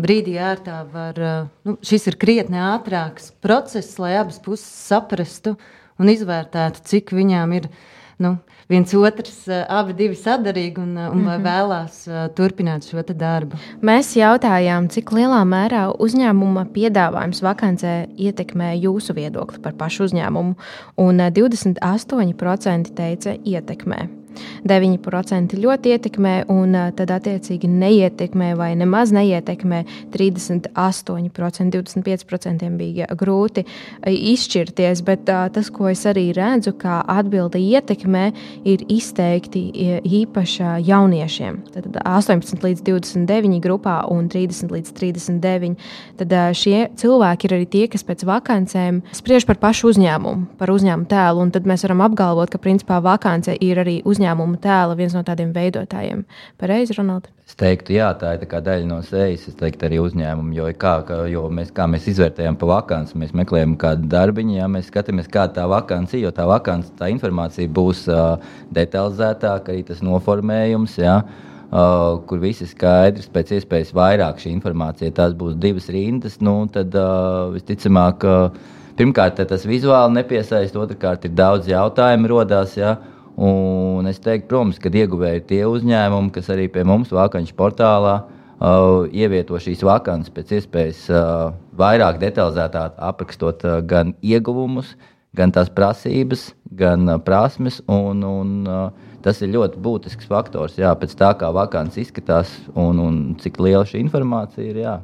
[0.00, 1.20] brīdī ērtā var.
[1.66, 5.54] Nu, šis ir krietni ātrāks process, lai abas puses saprastu
[6.00, 7.70] un izvērtētu, cik viņām ir
[8.20, 8.34] nu,
[8.70, 11.46] viens otrs, abi divi sadarīgi un, un vai mhm.
[11.46, 11.98] vēlās
[12.38, 13.58] turpināt šo darbu.
[13.86, 20.56] Mēs jautājām, cik lielā mērā uzņēmuma piedāvājums vakancē ietekmē jūsu viedokli par pašu uzņēmumu,
[21.00, 24.19] un 28% teica ietekmē.
[24.64, 29.82] 9% ļoti ietekmē, un tad attiecīgi neietekmē vai nemaz neietekmē
[30.14, 30.70] 38%,
[31.74, 33.64] 25% bija grūti
[34.06, 35.02] izšķirties.
[35.06, 38.24] Bet tas, ko es arī redzu, kā atbilde ietekmē,
[38.68, 39.64] ir izteikti
[40.20, 41.60] īpaši jauniešiem.
[41.74, 45.74] Tad 18 līdz 29 grupā un 30 līdz 39.
[46.20, 51.08] Tad šie cilvēki ir arī tie, kas pēc vakancēm spriež par pašu uzņēmumu, par uzņēmumu
[51.10, 51.48] tēlu.
[51.54, 55.52] Tad mēs varam apgalvot, ka principā vakance ir arī uzņēmuma uzņēmuma tēla viens no tādiem
[55.54, 56.24] veidotājiem.
[56.60, 57.28] Pareizi, Ronald?
[57.48, 59.48] Es teiktu, jā, tā ir tā daļa no sejas.
[59.48, 60.54] Es teiktu, arī uzņēmuma.
[60.54, 64.68] Jo, kā, kā, jo mēs, kā mēs izvērtējam pa vakanci, mēs meklējam kādu darbiņu, ja
[64.70, 68.36] mēs skatāmies, kāda tā vakance, jo tā vakance, tā informācija būs uh,
[68.70, 70.98] detalizētāka, arī tas noformējums.
[71.00, 71.22] Ja?
[71.70, 76.64] Uh, kur viss ir skaidrs, pēc iespējas vairāk šī informācija, tās būs divas rindas, nu,
[76.74, 82.74] tad uh, visticamāk, uh, pirmkārt, tas vizuāli nepiesaista, otrkārt, ir daudz jautājumu rodās.
[82.78, 82.96] Ja?
[83.40, 88.16] Un es teiktu, protams, ka ieguvēji ir tie uzņēmumi, kas arī pie mums Vākaņas portālā
[88.20, 94.92] uh, ievieto šīs vakances pēc iespējas uh, vairāk detalizētāk aprakstot uh, gan ieguvumus,
[95.32, 97.80] gan tās prasības, gan uh, prasmes.
[97.88, 103.00] Un, un, uh, tas ir ļoti būtisks faktors jā, pēc tā, kā vakants izskatās un,
[103.00, 104.84] un cik liela šī informācija ir.
[104.84, 104.98] Jā.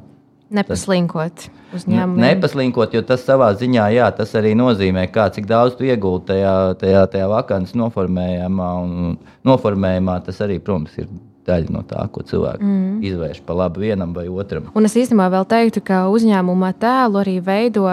[0.53, 2.21] Nepaslinkot uzņēmumu.
[2.23, 6.53] Nepaslinkot, jo tas savā ziņā, jā, tas arī nozīmē, kā, cik daudz tu iegūti tajā,
[6.79, 8.69] tajā, tajā vakances noformējumā.
[8.83, 11.09] Un noformējumā tas arī, protams, ir
[11.47, 12.97] daļa no tā, ko cilvēki mm.
[13.07, 14.69] izvērš pa labu vienam vai otram.
[14.77, 17.85] Un es īstenībā vēl teiktu, ka uzņēmuma tēlu arī veido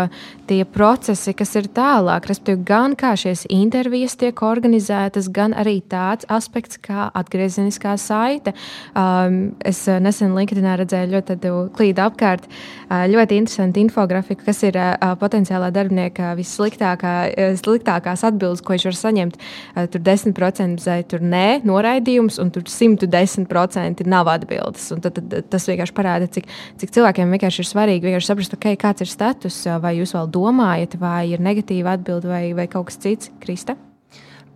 [0.49, 2.29] tie procesi, kas ir tālāk.
[2.29, 8.55] Respektīvi, gan kā šīs intervijas tiek organizētas, gan arī tāds aspekts kā atgriezeniskā saite.
[8.93, 11.39] Um, es nesen LinkedInā redzēju ļoti
[11.77, 18.65] klīdu apkārt uh, ļoti interesantu infografiku, kas ir uh, potenciālā darbinieka vissliktākā, uh, sliktākās atbildes,
[18.65, 19.41] ko viņš var saņemt.
[19.41, 24.91] Uh, tur 10% zai, tur nē, noraidījums, un tur 110 90% nav atbildes.
[25.05, 29.05] Tad, tad, tas vienkārši parāda, cik, cik cilvēkiem vienkārši ir svarīgi vienkārši saprast, okay, kāds
[29.05, 33.33] ir status, vai jūs vēl domājat, vai ir negatīva atbilde, vai, vai kaut kas cits.
[33.43, 33.77] Krista?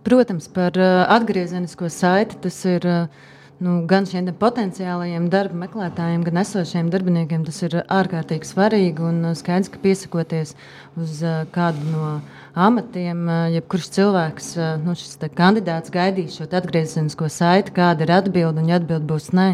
[0.03, 2.87] Protams, par uh, atgriezenisko saiti tas ir.
[2.87, 3.27] Uh,
[3.59, 9.03] nu, gan šiem potenciālajiem darba meklētājiem, gan esošiem darbiniekiem tas ir ārkārtīgi svarīgi.
[9.03, 10.55] Un uh, skaidrs, ka piesakoties
[10.99, 11.19] uz
[11.51, 12.13] kādu no
[12.59, 13.23] amatiem,
[13.55, 14.47] jebkurš cilvēks,
[14.83, 19.49] nu, šis kandidāts gaidīs šo atgriezenisko saiti, kāda ir atbilde, un ja atbilde būs nē,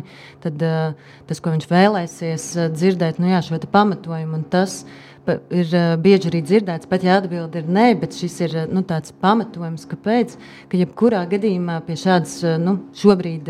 [0.45, 4.41] tad tas, ko viņš vēlēsies dzirdēt, nu jā, šo pamatojumu.
[4.51, 4.83] Tas
[5.25, 9.87] ir bieži arī dzirdēts, pat ja atbilde ir nē, bet šis ir nu, tāds pamatojums,
[9.89, 10.35] kāpēc,
[10.69, 13.49] ka jebkurā gadījumā pie šādas nu, šobrīd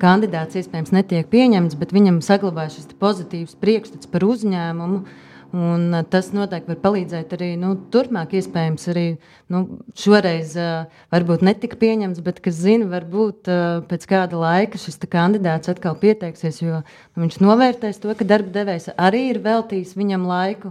[0.00, 5.02] kandidāts iespējams netiek pieņemts, bet viņam saglabājas šis pozitīvs priekšstats par uzņēmumu.
[5.50, 8.36] Un eh, tas noteikti var palīdzēt arī nu, turpmāk.
[8.38, 9.06] Iespējams, arī
[9.50, 9.64] nu,
[9.98, 15.72] šoreiz uh, varbūt netika pieņemts, bet kas zina, varbūt uh, pēc kāda laika šis kandidāts
[15.72, 20.70] atkal pieteiksies, jo nu, viņš novērtēs to, ka darba devējs arī ir veltījis viņam laiku.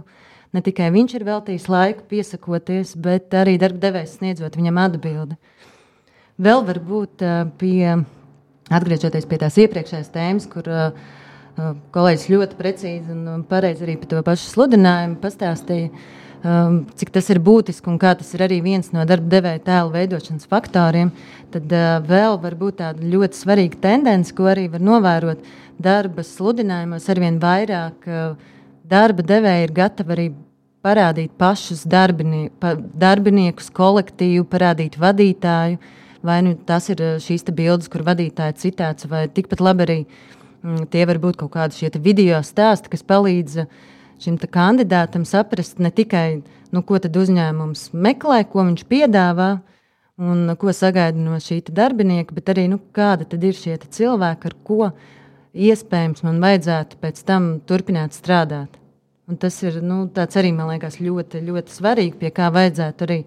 [0.56, 5.36] Ne tikai viņš ir veltījis laiku piesakoties, bet arī darba devējs sniedzot viņam atbildi.
[6.40, 8.00] Vēl varbūt uh, pie,
[8.72, 11.18] atgriežoties pie tās iepriekšējās tēmas, kur uh,
[11.94, 15.90] Kolēģis ļoti precīzi un pareizi arī par to pašu sludinājumu pastāstīja,
[16.44, 19.90] um, cik tas ir būtiski un kā tas ir arī viens no darba devēja tēla
[19.96, 21.10] veidošanas faktoriem.
[21.50, 25.44] Tad uh, vēl var būt tāda ļoti svarīga tendence, ko arī var novērot
[25.82, 27.10] darba sludinājumos.
[27.12, 30.30] Arvien vairāk uh, darba devēji ir gatavi arī
[30.86, 35.80] parādīt pašus darbini, pa, darbiniekus, kolektīvu, parādīt vadītāju.
[36.24, 40.39] Vai nu tas ir šīs bildes, kur vadītāji citēts, vai tikpat labi arī uh,
[40.90, 43.64] tie var būt kaut kādi video stāsti, kas palīdz
[44.20, 46.42] šim kandidātam saprast ne tikai,
[46.72, 49.50] nu, ko uzņēmums meklē, ko viņš piedāvā
[50.20, 54.90] un ko sagaida no šī darbinieka, bet arī nu, kāda ir šie cilvēki, ar ko
[55.56, 58.76] iespējams man vajadzētu pēc tam turpināt strādāt.
[59.30, 60.04] Un tas ir nu,
[60.36, 63.18] arī liekas, ļoti, ļoti svarīgi, pie kā vajadzētu arī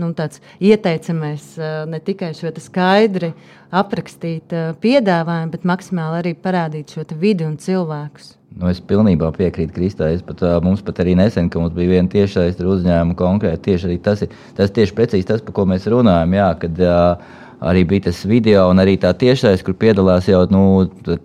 [0.00, 0.12] nu,
[0.60, 1.52] ieteicamais
[1.90, 3.32] ne tikai šo skaidri
[3.74, 8.36] aprakstīt piedāvājumu, bet maksimāli arī parādīt šo vidi un cilvēkus.
[8.56, 10.14] Nu, es pilnībā piekrītu Kristai.
[10.24, 14.96] Pat, mums pat arī nesen, bija viena tiešais uzņēmuma konkrēti, tieši tas ir tas tieši
[14.96, 16.32] precīzi tas, par ko mēs runājam.
[16.38, 20.62] Jā, kad, uh, arī bija tas video un arī tā tiešais, kur piedalās jau, nu,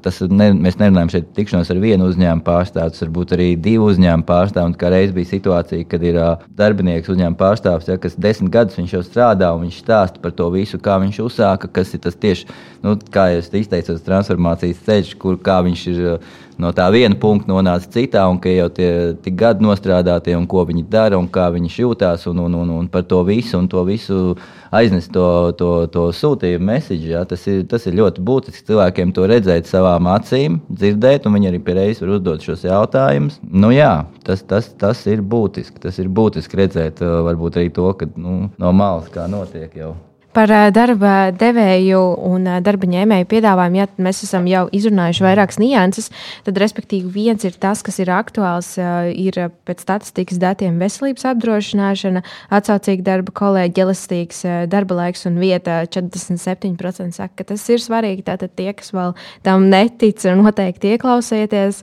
[0.03, 4.75] tas ne, mēs nerunājam šeit tikšanos ar vienu uzņēmumu pārstāvu, varbūt arī divu uzņēmumu pārstāvu.
[4.79, 8.95] Kā reiz bija situācija, kad ir uh, darbinieks uzņēmuma pārstāvs, ja, kas desmit gadus viņš
[8.97, 12.47] jau strādā un viņš stāsta par to visu, kā viņš uzsāka, kas ir tas tieši,
[12.85, 16.07] nu, kā jūs izteicāt, transformācijas ceļš, kur viņš ir.
[16.15, 18.89] Uh, no tā viena punkta nonāca citā, un ka jau tie
[19.23, 22.89] tik gadi nostrādātie, un ko viņi dara, un kā viņi jūtās, un, un, un, un
[22.91, 24.35] par to visu, un to visu
[24.71, 25.25] aiznest to,
[25.59, 27.09] to, to sūtījumu mēsīju.
[27.13, 27.23] Ja?
[27.29, 31.63] Tas, ir, tas ir ļoti būtiski cilvēkiem to redzēt savām acīm, dzirdēt, un viņi arī
[31.63, 33.39] pie reizes var uzdot šos jautājumus.
[33.43, 33.93] Nu, jā,
[34.27, 35.81] tas, tas, tas ir būtiski.
[35.81, 39.95] Tas ir būtiski redzēt, varbūt arī to, ka nu, no malas kā notiek jau.
[40.31, 46.07] Par darba devēju un darba ņēmēju piedāvājumu, ja mēs esam jau izrunājuši vairākas nianses,
[46.45, 48.69] tad, respektīvi, viens ir tas, kas ir aktuāls,
[49.11, 54.39] ir pēc statistikas datiem veselības apdrošināšana, atsaucīga darba kolēģi, elastīgs
[54.71, 55.81] darba laiks un vieta.
[55.91, 58.23] 47% saka, ka tas ir svarīgi.
[58.27, 59.13] Tātad tie, kas vēl
[59.43, 61.81] tam netic, noteikti ieklausieties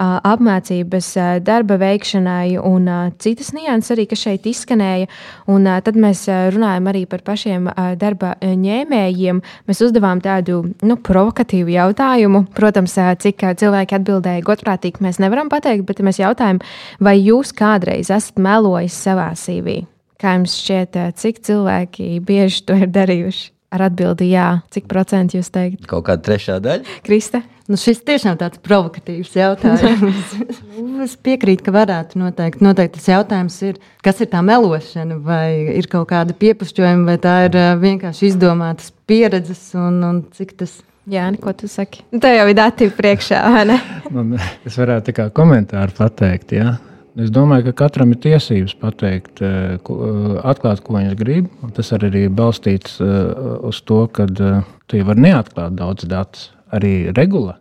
[0.00, 1.12] apmācības
[1.44, 2.88] darba veikšanai un
[3.20, 5.10] citas nianses arī, kas šeit izskanēja.
[5.52, 12.44] Un tad mēs runājam arī par pašiem darba ņēmējiem, mēs uzdevām tādu nu, provokatīvu jautājumu.
[12.56, 16.60] Protams, cik cilvēki atbildēja godprātīgi, mēs nevaram pateikt, bet mēs jautājām,
[17.02, 19.82] vai jūs kādreiz esat melojis savā CV?
[20.20, 23.48] Kā jums šķiet, cik cilvēki bieži to ir darījuši?
[23.70, 25.84] Ar atbildi jā, cik procentu jūs teikt?
[25.90, 26.98] Kaut kāda trešā daļa?
[27.06, 27.44] Krista?
[27.70, 30.32] Nu, šis tiešām tāds provokatīvs jautājums.
[31.06, 32.64] es piekrītu, ka varētu noteikt.
[32.66, 37.36] Noteikti tas jautājums ir, kas ir tā melošana, vai ir kaut kāda piepušķojuma, vai tā
[37.46, 40.80] ir vienkārši izdomātas pieredzes un, un cik tas.
[41.10, 42.02] Jā, ko tu saki?
[42.10, 43.80] Nu, tā jau ir dati priekšā, vai ne?
[44.14, 44.34] Man,
[44.66, 46.72] es varētu tā kā komentāru pateikt, jā.
[46.74, 46.89] Ja?
[47.18, 51.48] Es domāju, ka katram ir tiesības pateikt, eh, eh, atklāt, ko viņš grib.
[51.74, 53.34] Tas arī ir balstīts eh,
[53.66, 56.50] uz to, ka tu vari neatklāt daudz datus.
[56.70, 57.56] Arī regula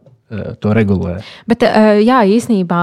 [0.61, 1.19] to regulē.
[1.49, 1.63] Bet,
[2.05, 2.81] jā, īsnībā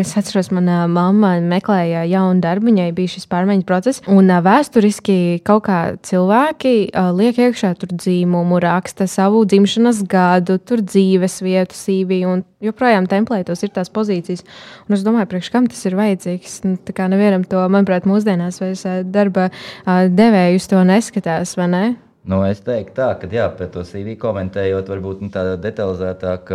[0.00, 4.02] es atceros, mana mamma meklēja jaunu darbu, viņai bija šis pārmaiņu process.
[4.10, 6.74] Un vēsturiski kaut kā cilvēki
[7.18, 12.22] liek iekšā tur dzīmumu, raksta savu dzimšanas gadu, tur dzīves vietu, CV.
[12.28, 14.44] Un joprojām templētos ir tās pozīcijas.
[14.88, 16.62] Un es domāju, priekš kam tas ir vajadzīgs.
[16.68, 19.50] Nu, tā kā nevienam to, manuprāt, mūsdienās vairs darba
[19.86, 21.84] devējus to neskatās, vai ne?
[22.22, 26.52] Nu, es teiktu, tā, ka jā, par to CV komentējot, varbūt nu, tāda detalizētāk.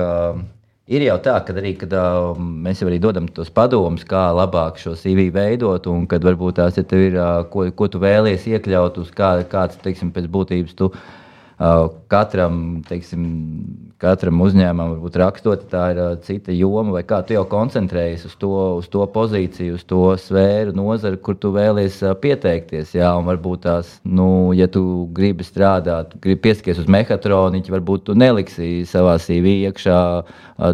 [0.88, 4.80] Ir jau tā, ka arī kad, uh, mēs jau arī dodam tos padomus, kā labāk
[4.80, 9.02] šo CV veidot, un kad varbūt tās ja ir, uh, ko, ko tu vēlies iekļaut,
[9.04, 11.02] uz kā, kāds, teiksim, pēc būtības tu uh,
[11.58, 13.22] katram, teiksim,
[13.98, 18.36] katram uzņēmumam, varbūt rakstot, tā ir uh, cita joma, vai kā tu jau koncentrējies uz
[18.38, 22.94] to, uz to pozīciju, uz to sfēru, nozari, kur tu vēlies uh, pieteikties.
[23.00, 28.18] Jā, un varbūt tās, nu, ja tu gribi strādāt, gribi pieskaties uz mehātroniķu, varbūt tu
[28.18, 30.00] neliksi savā CV iekšā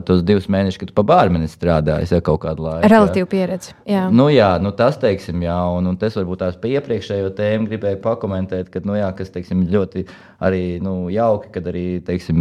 [0.08, 2.90] tos divus mēnešus, kad tu pa bārmeni strādāji, ja kaut kādu laiku.
[2.92, 3.74] Relatīva pieredze.
[3.90, 7.68] Jā, nu, jā nu, tas, teiksim, jā, un, un tas varbūt tās pa iepriekšējo tēmu
[7.72, 10.06] gribēju pakomentēt, ka, nu, jā, kas, teiksim, ļoti
[10.44, 12.40] arī nu, jauki, kad arī, teiksim,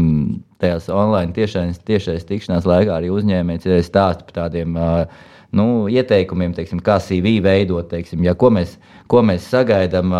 [0.62, 4.78] tajās online tiešais, tiešais tikšanās laikā arī uzņēmējs ir stāsts par tādiem
[5.56, 7.88] nu, ieteikumiem, teiksim, kā CV veidot.
[7.90, 8.74] Teiksim, ja, ko, mēs,
[9.10, 10.14] ko mēs sagaidām,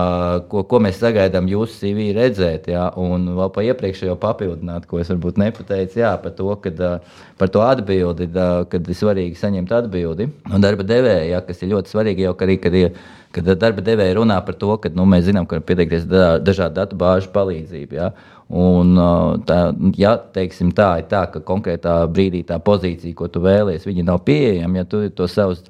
[0.53, 2.69] ko, ko mēs sagaidām jūsu CV redzēt.
[2.73, 6.85] Ja, un vēl par iepriekšējo papildināt, ko es varbūt nepateicu, jā, par to, kad,
[7.41, 8.29] par to atbildi,
[8.73, 12.61] kad ir svarīgi saņemt atbildi no darba devēja, ja, kas ir ļoti svarīgi jau arī,
[12.61, 12.95] kad ir
[13.33, 16.05] kad darba devēja runā par to, ka nu, mēs zinām, ka var pieteikties
[16.45, 17.97] dažādu datu bāžu palīdzību.
[17.97, 18.11] Ja?
[18.53, 18.99] Un,
[19.49, 19.59] tā,
[19.97, 24.83] ja teiksim, tā ir tā, ka konkrētā brīdī tā pozīcija, ko tu vēlies, nav pieejama,
[24.83, 25.63] ja tu to savus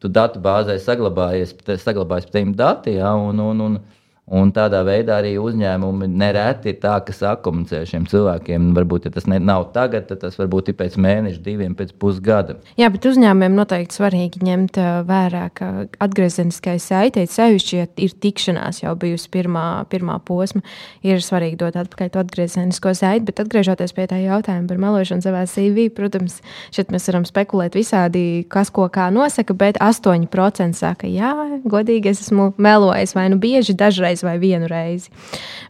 [0.00, 3.76] tu datu bāzē saglabājies, saglabājies pie tiem datiem, ja, un, un, un,
[4.24, 8.70] Un tādā veidā arī uzņēmumi nereti ir tā, ka sakomunicē ar šiem cilvēkiem.
[8.72, 12.56] Varbūt ja tas ne, nav tagad, tad tas varbūt ir pēc mēneša, diviem, pēc pusgada.
[12.80, 15.68] Jā, bet uzņēmumiem noteikti svarīgi ņemt vērā, ka
[16.06, 20.64] atgriezeniskais saite, sevišķi, ja ir tikšanās jau bijusi pirmā, pirmā posma,
[21.04, 23.26] ir svarīgi dot atpakaļ to atgriezenisko saiti.
[23.28, 26.38] Bet atgriežoties pie tā jautājuma par melošanu savā CV, protams,
[26.72, 31.36] šeit mēs varam spekulēt visādi, kas ko kā nosaka, bet 8% saka, jā,
[31.68, 35.10] godīgi es esmu melojis vai nu bieži dažreiz divreiz vai vienu reizi.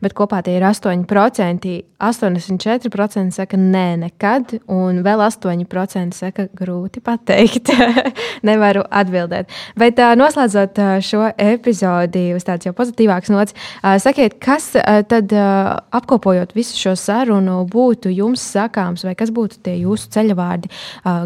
[0.03, 1.85] Bet kopā tie ir 8%.
[2.05, 7.71] 84% saka, nē, nekad, un vēl 8% saka, grūti pateikt.
[8.49, 9.49] Nevaru atbildēt.
[9.81, 13.57] Bet noslēdzot šo epizodi uz tādas jau pozitīvākas nots,
[14.05, 14.75] sakiet, kas
[15.09, 20.69] tad apkopojot visu šo sarunu būtu jums sakāms, vai kas būtu tie jūsu ceļavārdi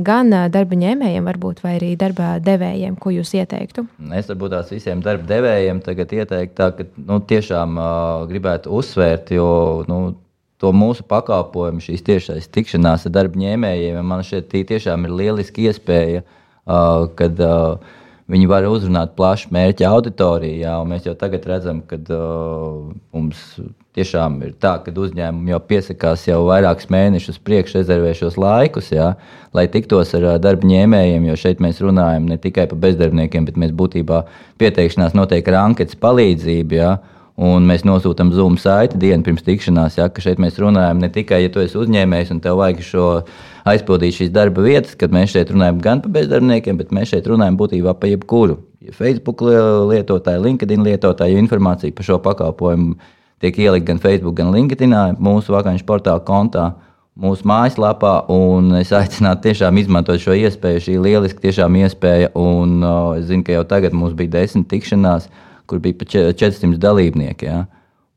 [0.06, 3.88] gan darba ņēmējiem, varbūt, vai arī darba devējiem, ko jūs ieteiktu?
[4.14, 9.32] Es varbūt tās visiem darba devējiem tagad ieteiktu tā, ka nu, tiešām uh, gribētu uzsvērt,
[9.36, 9.48] jo
[9.88, 10.00] nu,
[10.58, 16.24] to mūsu pakalpojumu, šīs tiešais tikšanās ar darba ņēmējiem, man šeit tiešām ir lieliski iespēja,
[16.24, 17.78] uh, kad uh,
[18.28, 20.60] viņi var uzrunāt plašu mērķa auditoriju.
[20.64, 23.44] Jā, mēs jau tagad redzam, ka uh, mums
[23.98, 29.12] tiešām ir tā, ka uzņēmumi jau piesakās jau vairākus mēnešus priekš rezervē šos laikus, jā,
[29.56, 31.28] lai tiktos ar darba ņēmējiem.
[31.28, 34.24] Jo šeit mēs runājam ne tikai par bezdarbniekiem, bet mēs būtībā
[34.62, 36.80] pieteikšanās notiek ar anketas palīdzību.
[36.80, 36.96] Jā,
[37.38, 39.94] Un mēs nosūtām Zoom saiti dienu pirms tikšanās.
[40.00, 43.04] Ja, šeit mēs runājam ne tikai, ja tu esi uzņēmējs un tev vajag šo
[43.68, 47.60] aizpildīt šīs darba vietas, kad mēs šeit runājam gan par bezdarbniekiem, bet mēs šeit runājam
[47.60, 48.58] būtībā par jebkuru.
[48.96, 52.96] Facebook lietotāju, LinkedIn lietotāju informāciju par šo pakalpojumu
[53.42, 56.70] tiek ielikt gan Facebook, gan LinkedIn mūsu vakāņu portāla kontā.
[57.18, 60.82] Mūsu mājaslapā, un es aicinātu tiešām izmantot šo iespēju.
[60.84, 65.26] Šī ir lieliska iespēja, un uh, es zinu, ka jau tagad mums bija desmit tikšanās,
[65.26, 67.50] uh, kur bija pat 400 dalībnieki.
[67.50, 67.66] Ja?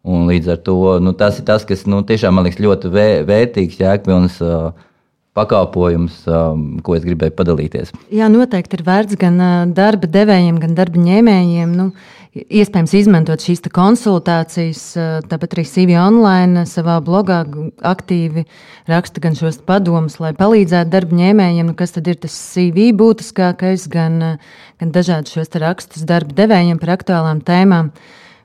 [0.08, 2.94] Un līdz ar to nu, tas ir tas, kas nu, tiešām man liekas ļoti
[3.28, 4.40] vērtīgs, jēgpilns.
[4.46, 4.88] Uh,
[5.32, 7.94] pakalpojums, um, ko es gribēju padalīties.
[8.12, 11.72] Jā, noteikti ir vērts gan uh, darba devējiem, gan darba ņēmējiem.
[11.72, 11.86] Nu,
[12.32, 14.84] iespējams, izmantot šīs konsultācijas,
[15.28, 17.42] tāpat arī CV online savā blogā
[17.88, 18.46] aktīvi
[18.90, 23.90] raksta gan šos padomus, lai palīdzētu darba ņēmējiem, nu, kas tad ir tas CV būtiskākais,
[23.92, 24.40] gan,
[24.80, 27.92] gan dažādi šos rakstus darba devējiem par aktuālām tēmām.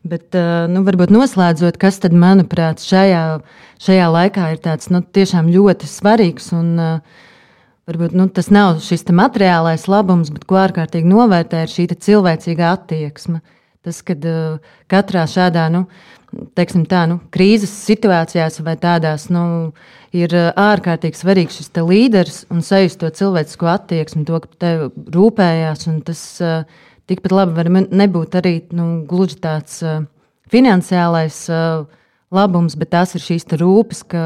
[0.07, 0.35] Bet,
[0.71, 3.41] nu, varbūt noslēdzot, kas tad, manuprāt, šajā,
[3.83, 6.53] šajā laikā ir tāds nu, tiešām ļoti svarīgs.
[6.55, 7.01] Un,
[7.91, 13.43] varbūt nu, tas nav šis materiālais labums, bet ko ārkārtīgi novērtē, ir šī cilvēcīgā attieksme.
[13.87, 14.25] Tas, kad
[14.91, 15.85] katrā šādā nu,
[16.59, 19.45] teiksim, tā, nu, krīzes situācijās vai tādās nu,
[20.17, 25.87] ir ārkārtīgi svarīgs šis līderis un sajust to cilvēcisko attieksmi, to, ka tev rūpējās.
[26.07, 26.67] Tas, uh,
[27.07, 30.03] tikpat labi var nebūt arī nu, gluži tāds uh,
[30.53, 31.87] finansiālais uh,
[32.35, 34.25] labums, bet tās ir šīs rūpes, ka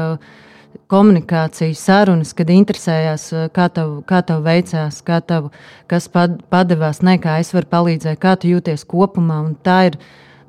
[0.91, 5.49] komunikācija, sarunas, kad interesējās, uh, kā tev, kā tev veicās, kā tev,
[5.91, 9.43] kas pad, padevās, ne kā es varu palīdzēt, kā tu jūties kopumā.
[9.87, 9.97] Ir.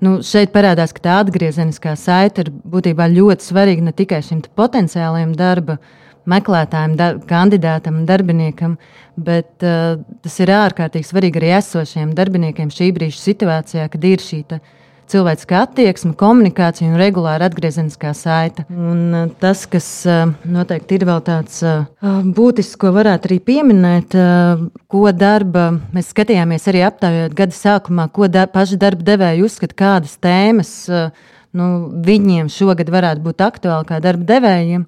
[0.03, 5.37] Nu, šeit parādās, ka tā atgriezeniskā saite ir būtībā ļoti svarīga ne tikai šim potenciālajam
[5.39, 5.79] darba
[6.27, 8.77] meklētājam, dar, kandidātam un darbiniekam,
[9.15, 14.43] bet uh, tas ir ārkārtīgi svarīgi arī esošiem darbiniekiem šī brīža situācijā, kad ir šī
[15.11, 18.67] cilvēciskā attieksme, komunikācija un regulāra atgriezeniskā saite.
[18.71, 24.15] Un, uh, tas, kas uh, noteikti ir vēl tāds uh, būtisks, ko varētu arī pieminēt,
[24.93, 30.19] ko darba mēs skatījāmies arī aptaujot gada sākumā, ko da, paši darba devēji uzskata, kādas
[30.23, 30.73] tēmas
[31.57, 31.67] nu,
[32.05, 34.87] viņiem šogad varētu būt aktuāli kā darba devējiem.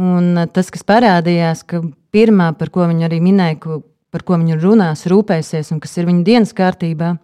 [0.00, 1.82] Un eh, tas, kas parādījās, ka
[2.14, 3.80] pirmā, par ko viņi arī minēja, ko,
[4.12, 7.20] par ko viņi runās, rūpēsies un kas ir viņu dienas kārtībā, ir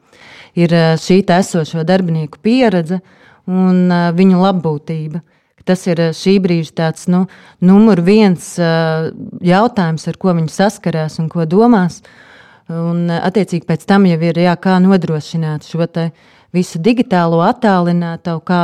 [0.72, 3.00] eh, šī esošo darbinieku pieredze
[3.46, 5.20] un eh, viņu labbūtība.
[5.68, 7.26] Tas ir šī brīža tāds, nu,
[7.60, 8.54] numur viens
[9.44, 11.98] jautājums, ar ko viņi saskarās un ko domās.
[12.72, 15.84] Un, attiecīgi, pēc tam jau ir jā, kā nodrošināt šo
[16.56, 18.62] visu digitālo attālināto, kā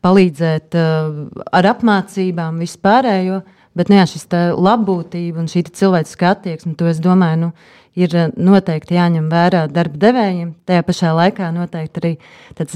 [0.00, 3.42] palīdzēt ar apmācībām, vispārējo.
[3.78, 4.26] Bet nu, jā, šis
[4.58, 7.50] labbūtība un šī cilvēciskā attieksme, to es domāju, nu,
[7.98, 10.52] ir uh, noteikti jāņem vērā darba devējiem.
[10.66, 12.12] Tajā pašā laikā noteikti arī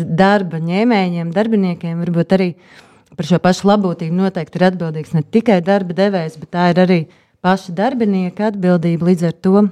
[0.07, 2.51] darba ņēmējiem, darbiniekiem, varbūt arī
[3.15, 7.01] par šo pašu labbūtību noteikti ir atbildīgs ne tikai darba devējs, bet tā ir arī
[7.45, 9.65] paša darbinieka atbildība līdz ar to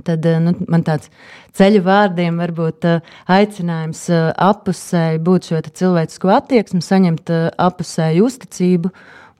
[0.00, 1.10] Tad eh, nu, man tāds
[1.58, 8.92] ceļu vārdiem varbūt eh, aicinājums eh, apusēji būt šo cilvēcisko attieksmi, saņemt apusēju uzticību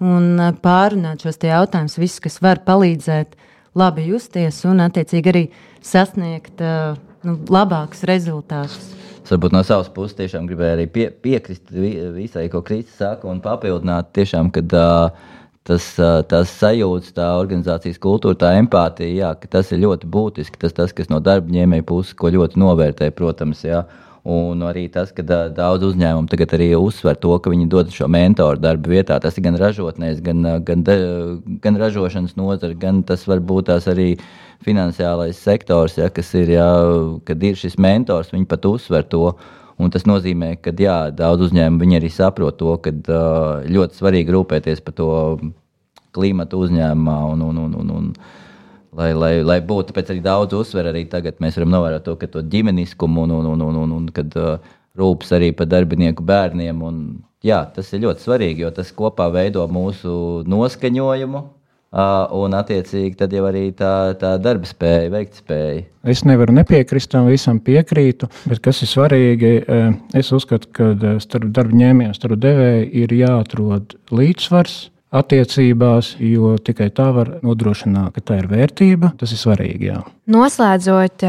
[0.03, 3.36] un pārunāt šos jautājumus, visus, kas var palīdzēt
[3.78, 5.44] labi justies un attiecīgi arī
[5.84, 8.90] sasniegt nu, labākus rezultātus.
[9.22, 13.38] Es varbūt no savas puses tiešām gribēju arī pie, piekrist visai, ko Kristis saka, un
[13.40, 15.30] papildināt tiešām, kad uh,
[15.66, 15.86] tas,
[16.30, 20.59] tas sajūta, tā organizācijas kultūra, tā empātija, jā, tas ir ļoti būtiski.
[20.62, 23.62] Tas, tas kas no darba ņēmēja puses, ko ļoti novērtē, protams.
[23.66, 23.84] Jā.
[24.22, 28.60] Un arī tas, ka daudz uzņēmumu tagad arī uzsver to, ka viņi dod šo mentoru
[28.62, 29.16] darba vietā.
[29.18, 30.84] Tas ir gan ražotnēs, gan, gan,
[31.64, 34.12] gan ražošanas nozare, gan tas var būt tās arī
[34.62, 36.68] finansiālais sektors, ja, kas ir, ja,
[37.26, 39.32] kad ir šis mentors, viņi pat uzsver to.
[39.82, 42.92] Un tas nozīmē, ka jā, daudz uzņēmumu arī saprot to, ka
[43.66, 45.10] ļoti svarīgi rūpēties par to
[46.14, 47.16] klimatu uzņēmumā.
[47.32, 48.12] Un, un, un, un, un,
[48.97, 52.45] lai, lai, lai būtu pēc tam daudz uzsver, arī tagad mēs varam novērot to, to
[52.53, 56.84] ģimeniskumu un, un, un, un, un, un kad uh, rūpes arī par darbinieku bērniem.
[56.84, 57.01] Un,
[57.45, 61.43] jā, tas ir ļoti svarīgi, jo tas kopā veido mūsu noskaņojumu
[61.93, 65.82] un attiecīgi tad jau arī tā, tā darba spēja, veikt spēja.
[66.09, 69.51] Es nevaru nepiekrist tam visam, piekrītu, bet kas ir svarīgi,
[70.16, 74.78] es uzskatu, ka starp darba ņēmējiem, starp devēju ir jāatrod līdzsvars
[75.12, 79.12] attiecībās, jo tikai tā var nodrošināt, ka tā ir vērtība.
[79.20, 79.90] Tas ir svarīgi.
[79.90, 80.00] Jā.
[80.32, 81.24] Noslēdzot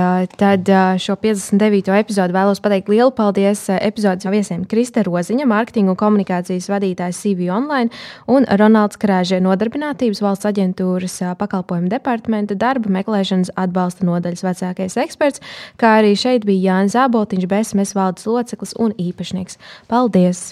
[1.02, 1.90] šo 59.
[1.98, 7.90] epizodu, vēlos pateikt lielu paldies epizodes viesiem Krista Roziņa, mārketinga un komunikācijas vadītājs CV Online
[8.30, 15.44] un Ronalds Krāžē, nodarbinātības valsts aģentūras pakalpojumu departamenta darba meklēšanas atbalsta nodaļas vecākais eksperts,
[15.82, 19.58] kā arī šeit bija Jānis Zāboltiņš, BSMS valdes loceklis un īpašnieks.
[19.90, 20.52] Paldies!